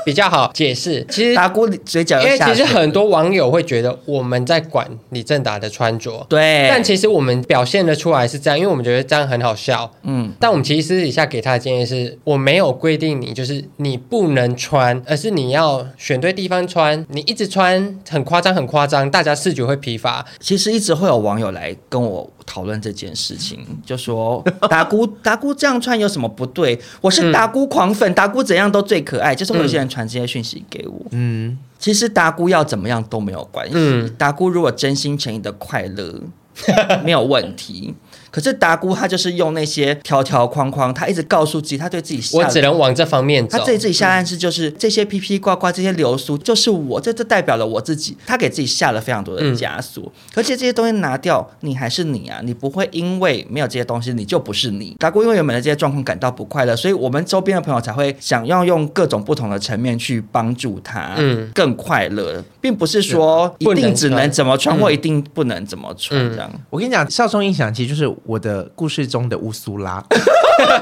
[0.07, 1.05] 比较好解释。
[1.11, 6.67] 其实达菇嘴角，因为其实很多网友会觉得我们在管李正达的穿着，对。
[6.71, 9.91] 但其实我们表现的出来是这样，因为我们觉得这样很好笑。
[10.05, 10.33] 嗯。
[10.41, 17.05] 但我们其实私底下给他的建议是，我没有规定你就是你不能穿，而是你要选对地方穿。
[17.11, 20.25] 你一直穿很夸张，很夸张，大家视觉会疲乏。
[20.41, 22.31] 其实一直会有网友来跟我。
[22.47, 26.79] 讨论这件事情，就说 达姑达姑这样穿有什么不对？
[27.01, 29.35] 我是达姑狂粉，达姑怎样都最可爱。
[29.35, 31.01] 就是会有些人传这些讯息给我。
[31.11, 33.75] 嗯，其实达姑要怎么样都没有关系。
[33.75, 36.21] 嗯，达姑如果真心诚意的快乐，
[37.03, 37.95] 没有问题。
[38.33, 43.59] 可是达姑他就是用那些条条框框，他一直告诉自己，他对自己下，我只能往这方面走。
[43.59, 48.17] 他对自己下暗示就是、嗯、这些披披挂挂这些流苏就是我，这这代表了我自己。
[48.27, 54.97] 他给自己下了非常多的枷锁，嗯、而且这些东西拿掉，你还是你啊，你不会因为没有这些东西，你就不是你。
[54.99, 66.51] 达姑因为原本的这些状况感到不快乐，所以我们周边的朋友才会想要用各种不同的层面去帮助他，嗯，更快乐，并不是说一定只能怎么穿或一定不能怎么穿这样。
[66.71, 68.11] 我跟你讲，少壮印象其实就是。
[68.25, 70.03] 我的故事中的乌苏拉，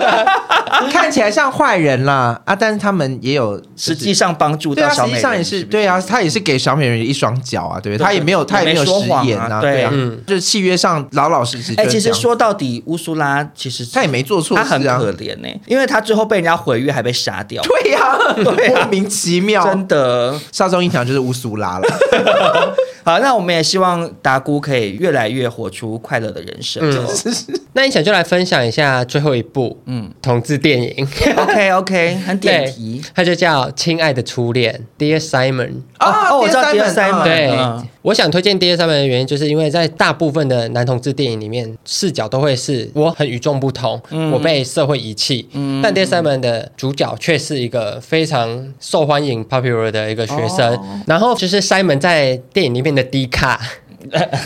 [0.92, 2.54] 看起来像坏人啦啊！
[2.54, 8.04] 但是他们也有实际上帮助到小美人，实际上也是对啊，他也是给小美人鱼一双脚啊，对不对？
[8.04, 8.92] 他也没有，他也没有食
[9.24, 9.92] 言啊，对啊，
[10.26, 11.74] 就是契约上老老实实。
[11.76, 17.62] 哎，其实说到底，乌苏拉其实他也没做错，他很可怜呢，因为他最后被人家毁约，还被杀掉。
[17.62, 20.38] 对呀，莫名其妙，真的。
[20.52, 21.88] 少中一条就是乌苏拉了。
[23.10, 26.80] 好，那我们也希望达姑可以越来越活出快乐的人生。
[26.84, 27.06] 嗯，
[27.74, 31.08] 那你想就来分享一下最后一部，嗯，同志电影。
[31.36, 35.80] OK OK， 很点题，它就叫《亲爱的初恋》，Dear Simon。
[35.98, 37.24] 哦，我知道 Dear Simon。
[37.24, 37.58] 对，
[38.02, 44.00] 我想推荐 Dear Simon 的原因，就是因为在大部分的男同志电影里面，视角都会是我很与众不同，
[44.32, 45.48] 我被社会遗弃。
[45.52, 50.78] 嗯，但 Dear Simon 的主角却是一个非常受欢迎、popular 的一个学生。
[51.08, 52.90] 然后就是 Simon 在电影里面。
[52.90, 53.60] 的低卡。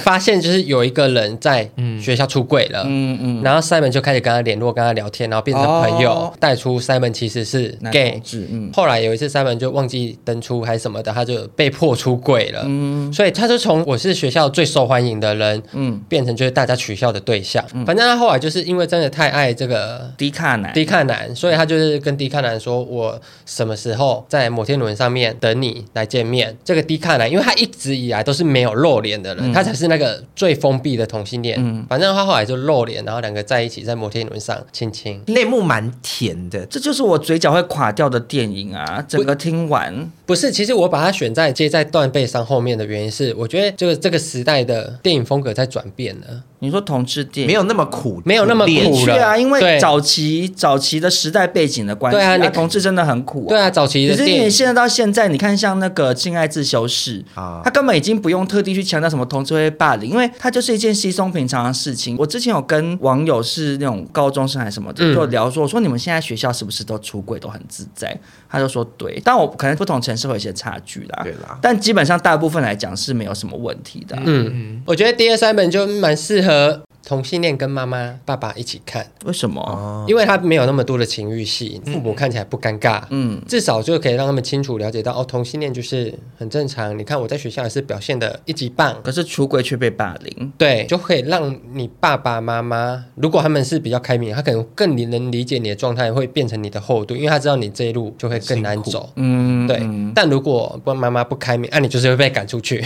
[0.03, 1.69] 发现就是有一个人在
[2.01, 26.57] 学校出轨了，嗯嗯，然后 Simon 就开始跟他联络，跟他聊天，然后变成朋友，带出 Simon 其实是 gay，嗯，后来有一次 Simon 就忘记登出还是什么的，他就被迫出轨了，嗯，所以他就从我是学校最受欢迎的人，嗯，变成就是大家取笑的对象，反正他后来就是因为真的太爱这个低卡男，低卡男，所以他就是跟低卡男说，我什么时候在摩天轮上面等你来见面？
[26.65, 29.44] 这个低卡男，因为他一直以来都是没有露脸的人。
[29.53, 39.05] 他才是那个最封闭的同性恋，嗯，反正他后来就露脸，然后两个在一起在摩天轮上亲亲，内幕蛮甜的，这就是我嘴角会垮掉的电影啊！
[39.09, 46.43] 整个听完不是，其实我把它选在接在断背山后面的原因是，我觉得就是这个时代的电影风格在转变了。
[46.65, 47.47] 你说同志电影。
[47.47, 52.25] 没有那么苦，没有那么苦了啊，因为早期早期的时代背景的关系，对。
[52.25, 62.17] 啊，你同志真的很苦，对啊，早期的电影，可是你现在到现在，你看像那个《性爱自修室》啊，他根本已经不用特地去强调什么同志会霸凌，因为它就是一件稀松平常的事情。
[62.19, 68.19] 我之前有跟网友是那种高中生还是什么的，就聊说，我说你们现在学校是不是都出轨都很自在？
[68.55, 74.17] 他就说对，但我可能不同城市会有一些差距啦，对啦，但基本上大部分来讲是没有什么问题的。
[74.25, 76.81] 嗯，我觉得第二三本就蛮适合。
[77.07, 80.05] 同性恋跟妈妈、爸爸一起看，为什么？
[80.09, 83.03] 因为他没有那么多的情欲戏，父母看起来不尴尬。
[83.11, 86.99] 嗯，至少就可以让他们清楚了解到，哦，同性恋就是很正常。
[86.99, 90.53] 你看我在学校也是表现的一级棒，可是出轨却被霸凌。
[90.57, 99.11] 对，就可以让你爸爸妈妈，如果他们是比较开明，他可能更能理解你的状态，会变成你的厚度，因为他知道你这一路就会更难走。
[99.17, 99.83] 嗯，对。
[100.15, 102.83] 但如果不妈妈不开明，那、啊、你就是会被赶出去。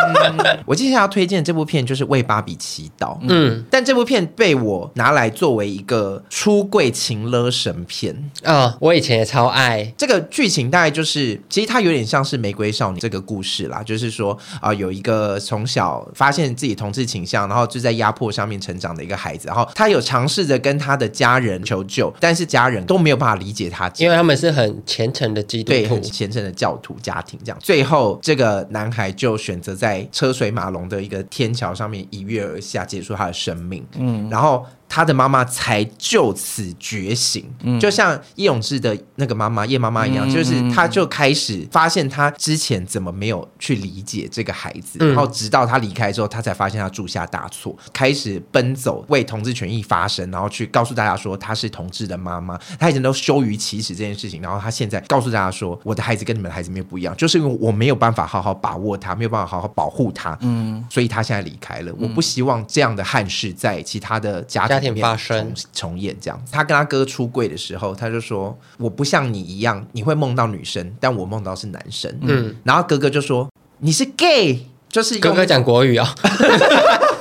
[0.66, 3.14] 我接下来要推荐这部片就是《为芭比祈祷》。
[3.22, 3.45] 嗯。
[3.46, 8.14] 嗯，但这部片被我拿来作为一个出柜情勒神片。
[8.42, 9.92] 啊、哦，我以前也超爱。
[9.96, 33.86] 这个剧情，大概就是其实它有点像是《玫瑰少女》这个故事啦，就是说啊、呃，有一个从小发现自己同志倾向，然后就在压迫上面成长的一个孩子，然后他有尝试着跟他的家人求救，但是家人都没有办法理解他，因为他们是很虔诚的基督徒，对，很虔诚的教徒家庭，这样，最后这个男孩就选择在车水马龙的一个天桥上面一跃而下，结束他的生命。
[33.98, 34.66] 嗯，然后。
[34.88, 61.92] 他的妈妈才就此觉醒，嗯、就像叶永志的那个妈妈叶妈妈一样，嗯、就是他就开始发现他之前怎么没有去理解这个孩子，嗯、然后直到他离开之后，他才发现他铸下大错，开始奔走为同志权益发声，然后去告诉大家说他是同志的妈妈，他以前都羞于启齿这件事情，然后他现在告诉大家说，我的孩子跟你们的孩子没有不一样，就是因为我没有办法好好把握他，没有办法好好保护他，嗯，所以他现在离开了。
[61.98, 64.75] 我不希望这样的憾事在其他的家庭。
[64.78, 73.48] 家庭发生重重演这样，他跟他哥出柜的时候，他就说：“我不像你一样，你会梦到女生，但我梦到是男生。”嗯，然后哥哥就说
[73.80, 77.08] ：“你是 gay。”就是哥哥讲国语啊、哦。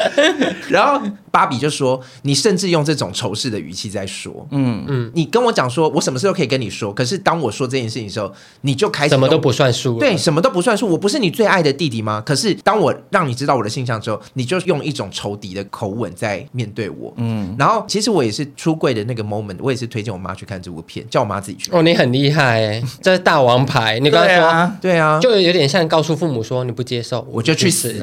[0.68, 6.92] 然后芭比就说：“你甚至用这种仇视的语气在说，嗯嗯，你跟我讲说，我什么事都可以跟你说。
[6.92, 8.32] 可是当我说这件事情的时候，
[8.62, 10.88] 你就开始什么都不算数，对，什么都不算数。
[10.88, 12.22] 我不是你最爱的弟弟吗？
[12.24, 17.12] 可是当我让你知道我的性向之后，你就用一种仇敌的口吻在面对我。
[17.16, 21.70] 嗯，然后其实我也是出柜的那个 moment，我也是推荐我妈去看这部片，叫我妈自己去。
[21.72, 23.98] 哦，你很厉害，这是大王牌。
[23.98, 27.98] 你刚才说，对啊，对啊，就有点像告诉父母说，你不接受，我就去死。”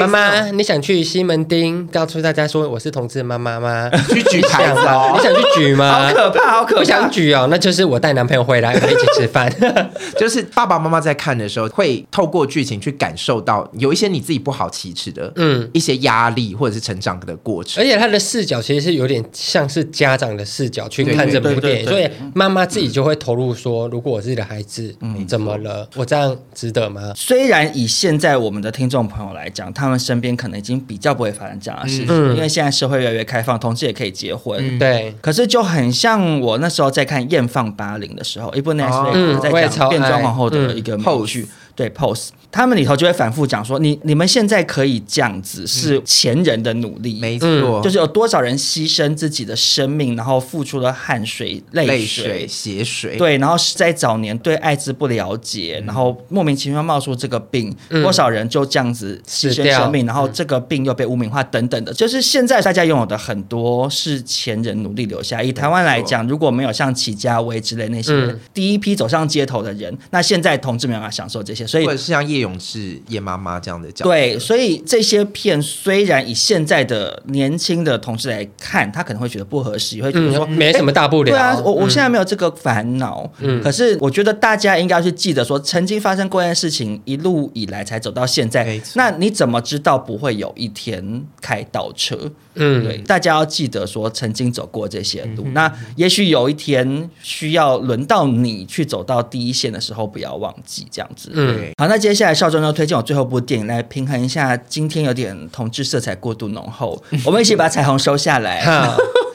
[0.00, 3.90] 妈妈，你想去西门町告诉大家说我是同志妈妈吗？
[4.08, 5.14] 去举牌子哦？
[5.16, 6.08] 你想去举吗？
[6.08, 6.80] 好可怕，好可怕！
[6.80, 9.52] 不想举哦，那就是我带男朋友回来，我们一起吃饭。
[10.16, 17.82] 就是爸爸妈妈在看的时候，会透过剧情去感受到有一些你自己不好启齿的，嗯，一些压力或者是成长的过程。
[17.82, 27.12] 而且他的视角其实是有点像是家长的视角去看这部电影，所以妈妈自己就会投入说：如果我自己的孩子嗯怎么了，我这样值得吗？
[27.16, 34.58] 虽然以现在我们的听众朋友来讲，他们身边可能已经比较不会发生这样的事情，嗯、因为现在社会越来越开放，同志也可以结婚。
[34.60, 41.46] 嗯、对，可是就很像我那时候在看《艳放八零》的时候，一部 Netflix 在讲变装皇后的一个后续。
[41.76, 65.42] 对，pose，他们里头就会反复讲说，你你们现在可以这样子，是前人的努力，没错，就是有多少人牺牲自己的生命，然后付出了汗水、泪水、血水，对，然后在早年对艾滋不了解，然后莫名其妙冒出这个病，多少人就这样子牺牲生命，然后这个病又被污名化等等的，就是现在大家拥有的很多是前人努力留下。
[65.42, 68.12] 以台湾来讲，如果没有像齐家威之类那些
[68.52, 71.63] 第一批走上街头的人，那现在同志没有办法享受这些。
[71.66, 74.10] 所以，或者是像叶永志、叶妈妈这样的角色。
[74.10, 81.30] 对，所以这些片虽然以现在的年轻的同事来看，他可能会觉得不合适，会觉得说、嗯、没什么大不了。
[81.30, 83.30] 对啊，我我现在没有这个烦恼。
[83.38, 88.80] 嗯，可是我觉得大家应该要去记得说，曾经发生过一件事情，一路以来才走到现在。
[88.94, 92.30] 那你怎么知道不会有一天开倒车？
[92.54, 95.44] 嗯，对，大家要记得说，曾经走过这些路。
[95.46, 101.30] 嗯、那也许有一天需要轮到你去走到第一线的时候，不要忘记这样子。
[101.34, 101.72] 嗯。
[101.78, 108.64] 好，那接下来少壮要推荐我最后一部电影来平衡一下，今天有点同志色彩过度浓厚， 我们一起把彩虹收下来，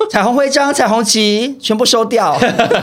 [0.09, 2.37] 彩虹徽章、彩虹旗全部收掉。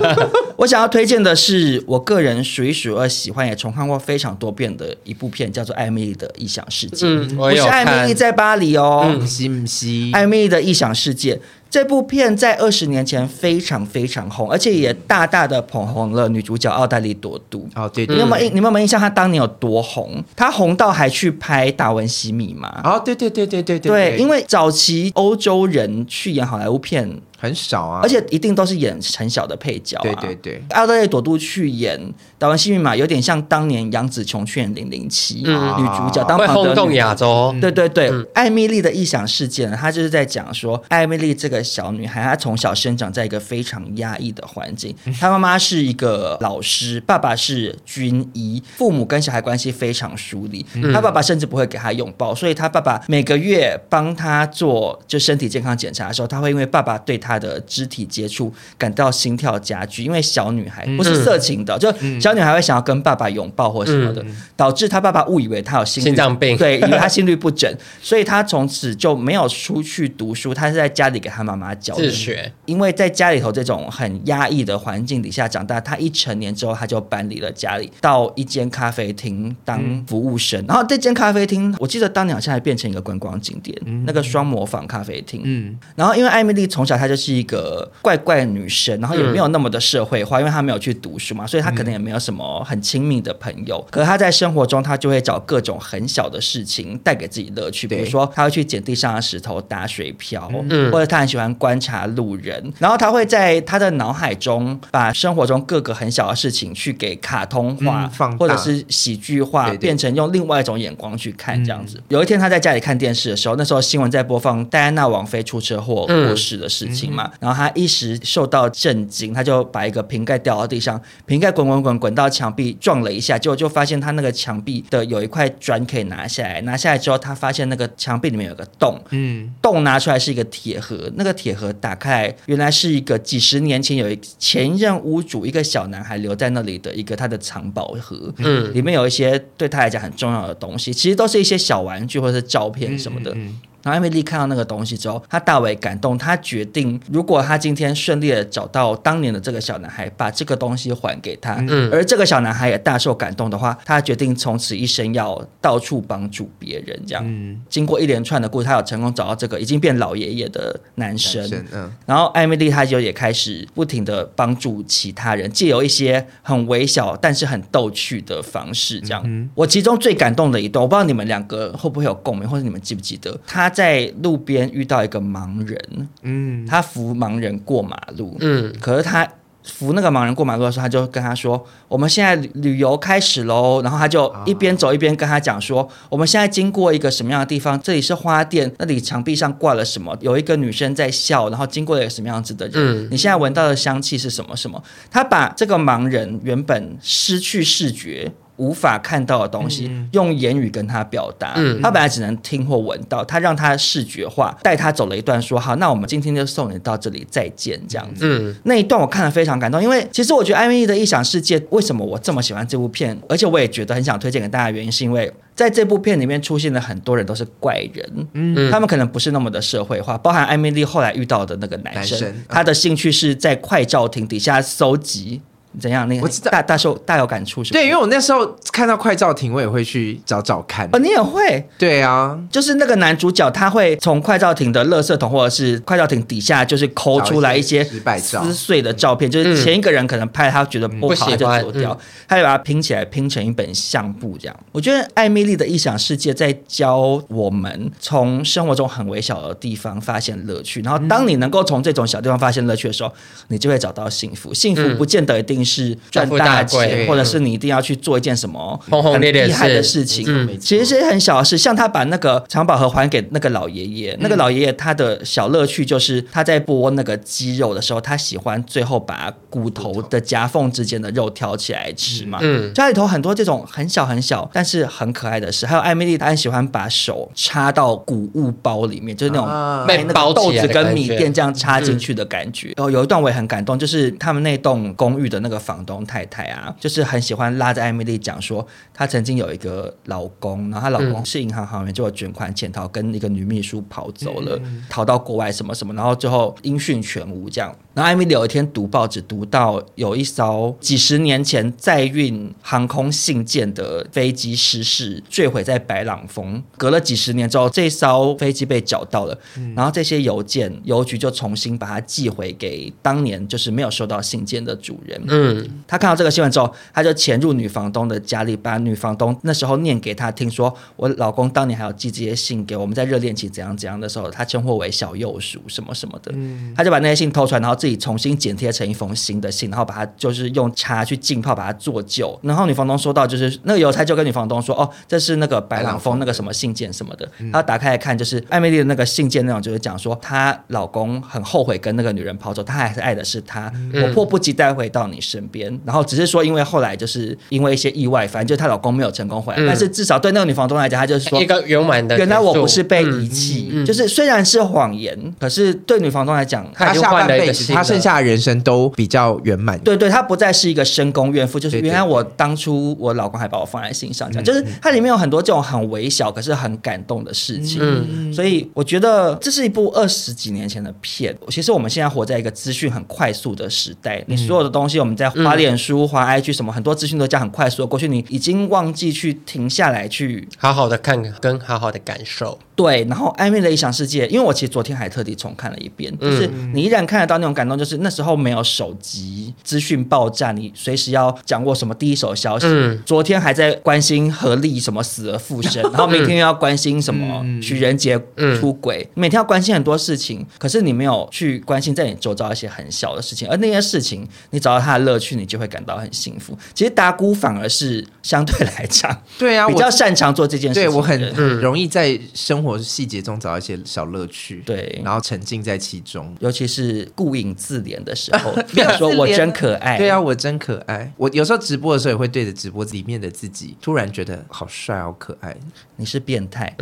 [0.56, 7.06] 我想要推荐的是我个人数一数二喜欢也重看过非常多遍的一部片，叫做《艾米丽的异想世界》。
[7.08, 7.36] 嗯。
[7.36, 9.86] 不是艾米丽在巴黎哦，嗯，是不是？
[10.12, 11.40] 艾米丽的异想世界。
[11.76, 17.68] 这部片在二十年前非常非常红，而且也大大的捧红了女主角奥黛丽·朵都。
[17.74, 18.52] 哦，对，对，你有没有印？
[18.54, 18.98] 你有没有印象？
[18.98, 20.24] 她当年有多红？
[20.34, 22.80] 她红到还去拍《达文西密码》。
[22.90, 23.90] 哦，对对对对对对。
[23.90, 27.20] 对，因为早期欧洲人去演好莱坞片。
[27.36, 30.02] 很少啊，而且一定都是演很小的配角，啊。
[30.02, 31.98] 对对对，奥黛丽·朵都去演
[32.38, 37.54] 《台湾幸运码》，有点像当年杨紫琼去演《零零七》女主角，当会轰动亚洲。
[37.60, 44.94] 对对对，嗯、艾米丽的异想世界呢，她就是在讲说，艾米丽这个小女孩，她从小生长在一个非常压抑的环境。
[45.18, 50.64] 她妈妈是一个老师，爸爸是军医，父母跟小孩关系非常疏离。
[50.92, 67.70] 她爸爸甚至不会给她拥抱，所以她爸爸每个月帮她做就身体健康检查的时候，她会因为爸爸对她她的肢体接触感到心跳加剧，因为小女孩不是色情的，嗯、就小女孩会想要跟爸爸拥抱或什么的，嗯、导致她爸爸误以为她有心心脏病，对，以为她心律不整，
[68.00, 72.52] 所以她从此就没有出去读书，她是在家里给她妈妈教自学。
[72.66, 80.60] 因为在家里头这种很压抑的环境底下长大，她一成年之后，她就搬离了家里，到一间咖啡厅当服务生。
[80.62, 85.40] 嗯、然后这间咖啡厅，我记得当年好像还变成一个观光景点，嗯、那个双模仿咖啡厅。
[85.44, 93.84] 嗯，然后因为艾米丽从小她就是一个怪怪的女生，然后也没有那么的社会化，因为她没有去读书嘛，所以她可能也没有什么很亲密的朋友。
[93.90, 111.98] 可是她在生活中，她就会找各种很小的事情带给自己乐趣，比如说她会去捡地上的石头打水漂，嗯、或者她很喜欢观察路人，然后她会在她的脑海中把生活中各个很小的事情去给卡通化，嗯、或者是喜剧化，变成用另外一种眼光去看这样子。
[111.98, 117.05] 嗯、有一天她在家里看电视的时候，那时候新闻在播放戴安娜王妃出车祸过世的事情
[117.40, 143.30] 然后他一时受到震惊，他就把一个瓶盖掉到地上，瓶盖滚滚滚滚到墙壁撞了一下，结果就发现他那个墙壁的有一块砖可以拿下来，拿下来之后，他发现那个墙壁里面有个洞，嗯，洞拿出来是一个铁盒，那个铁盒打开来，原来是一个几十年前有一前任屋主一个小男孩留在那里的一个他的藏宝盒，嗯，里面有一些对他来讲很重要的东西，其实都是一些小玩具或者是照片什么的。
[143.32, 146.18] 嗯嗯嗯然后艾米丽看到那个东西之后，她大为感动。
[146.18, 157.00] 她决定，如果她今天顺利的找到当年的这个小男孩，把这个东西还给他，嗯，而这个小男孩也大受感动的话，她决定从此一生要到处帮助别人。
[157.06, 161.42] 这样，嗯，经过一连串的故事，她有成功找到这个已经变老爷爷的男生。
[161.42, 169.00] 男生嗯，然后艾米丽她就也开始不停的帮助其他人，借由一些很微小但是很逗趣的方式。
[169.00, 173.70] 这样，嗯，我其中最感动的一段，我不知道你们两个会不会有共鸣，或者你们记不记得他。
[173.76, 179.28] 在路边遇到一个盲人，嗯，他扶盲人过马路，嗯，可是他
[179.64, 187.78] 扶那个盲人过马路的时候，他就跟他说：“我们现在旅游开始喽。”然后他就一边走一边跟他讲说：“我们现在经过一个什么样的地方？
[187.82, 190.16] 这里是花店，那里墙壁上挂了什么？
[190.22, 192.74] 有一个女生在笑，然后经过了一个什么样子的人？
[192.76, 194.56] 嗯，你现在闻到的香气是什么？
[194.56, 198.32] 什么？”他把这个盲人原本失去视觉。
[198.56, 201.54] 无法看到的东西，嗯、用言语跟他表达。
[201.56, 208.24] 嗯、他本来只能听或闻到，他让他视觉化，带他走了一段，说好，那我们今天就送你到这里，再见，这样子。
[208.26, 225.42] 嗯、那一段我看了非常感动，因为其实我觉得艾米丽的异想世界，为什么我这么喜欢这部片，而且我也觉得很想推荐给大家，原因是因为在这部片里面出现的很多人都是怪人，嗯，他们可能不是那么的社会化，包含艾米丽后来遇到的那个男生，男生嗯、他的兴趣是在快照亭底下搜集。
[225.80, 226.08] 怎样？
[226.08, 227.82] 那个大大受大有感触是不是？
[227.82, 230.88] 对，因为我那时候看到快照亭，我也会去找找看。
[230.92, 231.66] 哦，你也会？
[231.78, 237.84] 对啊，就是那个男主角，他会从快照亭的垃圾桶或者是快照亭底下，就是抠出来一些
[238.18, 241.98] 撕碎的照片，就是前一个人可能拍他觉得不好，他就走掉，
[242.28, 244.56] 他就把它拼起来，拼成一本相簿这样。
[244.72, 253.12] 我觉得艾米丽的异想世界在教我们从生活中很微小的地方发现乐趣，然后当你能够从这种小地方发现乐趣的时候，
[253.48, 254.54] 你就会找到幸福。
[254.54, 260.24] 幸福不见得一定是赚大钱，或者是你一定要去做一件什么很厉害的事情。
[260.60, 272.38] 其实是很小的事，像他把那个藏宝盒还给那个老爷爷，那个老爷爷他的小乐趣就是他在剥那个鸡肉的时候，他喜欢最后把骨头的夹缝之间的肉挑起来吃嘛。
[272.40, 282.72] 嗯，家里头很多这种很小很小但是很可爱的事，还有艾米丽她很喜欢把手插到谷物包里面，就是那种被那个豆子跟米店这样插进去的感觉。
[282.76, 285.55] 然后有一段我也很感动，就是他们那栋公寓的那个。
[285.58, 297.74] 房东太太啊，就是很喜欢拉着艾米丽讲说，她曾经有一个老公，然后她老公是银行行员，就有卷款潜逃，跟一个女秘书跑走了，逃到国外什么什么，然后最后音讯全无这样。
[297.94, 306.62] 然后艾米丽有一天读报纸，读到有一艘几十年前载运航空信件的飞机失事，坠毁在白朗峰。
[306.76, 309.38] 隔了几十年之后，这艘飞机被找到了，
[309.74, 315.22] 然后这些邮件邮局就重新把它寄回给当年就是没有收到信件的主人。
[315.28, 315.45] 嗯，
[315.86, 326.32] 他看到这个新闻之后，他就潜入女房东的家里，把女房东那时候念给他听，说我老公当年还有寄这些信给我们，在热恋期怎样怎样的时候，他称呼为小幼鼠什么什么的。
[326.34, 327.76] 嗯，他就把那些信偷出来，然后。
[327.76, 332.40] 自己重新剪贴成一封新的信，然后把它就是用茶去浸泡，把它做旧。
[332.42, 359.78] 然后女房东说到，就是那个邮差就跟女房东说：“哦，这是那个白朗峰那个什么信件什么的。”他打开来看，就是艾米丽的那个信件内容，就是讲说她老公很后悔跟那个女人跑走，他还是爱的是她，我迫不及待回到你身边，然后只是说因为后来就是因为一些意外，反正就是她老公没有成功回来，嗯、但是至少对那个女房东来讲，她就是说一个圆满的，原来我不是被遗弃，就是虽然是谎言，可是对女房东来讲，她下半辈子，她剩下的人生都比较圆满。
[359.80, 367.80] 对对，她不再是一个深宫怨妇，就是原来我当初我老公还把我放在心上，这样就是它里面有很多这种很微小可是很感动的事情。
[367.82, 371.36] 嗯，所以我觉得这是一部二十几年前的片。
[371.48, 377.86] 其实我们现在活在一个资讯很快速的时代，你所有的东西，我们在花脸书、滑 IG 什么，很多资讯都这样很快速的。
[377.86, 382.58] 过去你已经忘记去停下来去好好的看跟好好的感受。
[382.74, 392.66] 对，然后《暧昧的理想世界》，因为我其实昨天还特地重看了一遍，就是你依然看得到那种感动，就是那时候没有手机，资讯爆炸，你随时要掌握什么第一手消息。
[393.06, 398.20] 昨天还在关心何丽什么死而复生， 然后明天又要关心什么许仁杰
[398.60, 406.54] 出轨，每天要关心很多事情，可是你没有去关心在你周遭一些很小的事情，而那些事情你找到它的乐趣，你就会感到很幸福。
[406.74, 410.90] 其实达姑反而是相对来讲， 对啊，比较擅长做这件事情。
[410.90, 421.10] 对，我很很容易在生活细节中找到一些小乐趣，对，然后沉浸在其中，尤其是顾影自怜的时候， 比如说我真可爱， 对啊，我真可爱。
[421.16, 425.56] 我有时候直播的时候也会对着直播里面的自己，突然觉得好帅，好可爱。
[425.96, 426.74] 你是变态。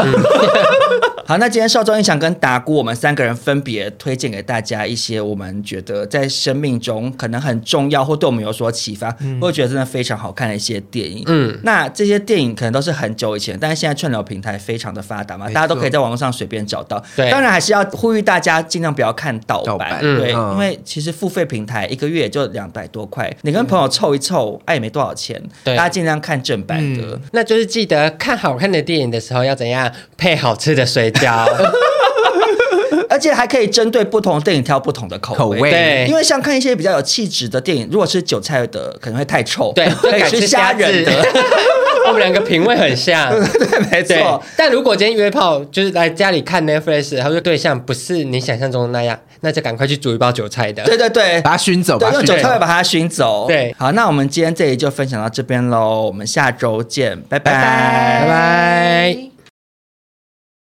[1.27, 11.23] 好，那今天少中印象跟达姑，我们三个人分别推荐给大家一些我们觉得在生命中可能很重要，或对我们有所启发，嗯、或者觉得真的非常好看的一些电影。
[11.27, 17.03] 嗯，那这些电影可能都是很久以前，但是现在串流平台非常的发达嘛，大家都可以在网络上随便找到。
[17.17, 25.43] 对，当然还是要呼吁大家尽量不要看盗版，对，嗯、因为其实付费平台一个月也就两百多块，你跟朋友凑一凑，哎，也没多少钱。
[25.63, 27.03] 对，大家尽量看正版的。
[27.03, 31.47] 嗯、那就是记得看好看的电影的时候要怎样配好吃的水饺。
[33.09, 41.13] 而且还可以针对不同的电影挑不同的口味，对，因为像看一些比较有气质的电影，如果吃韭菜的可能会太臭，对，可以吃虾仁的。
[42.07, 44.43] 我们两个品味很像， 对，没错。
[44.57, 53.47] 但如果今天约炮就是来家里看 Netflix，他说对象不是你想象中的那样，那就赶快去煮一包韭菜的，对对对，把它熏走，对，用韭菜把它熏走。
[53.47, 59.34] 对，好，那我们今天这里就分享到这边喽，我们下周见，拜拜，拜拜。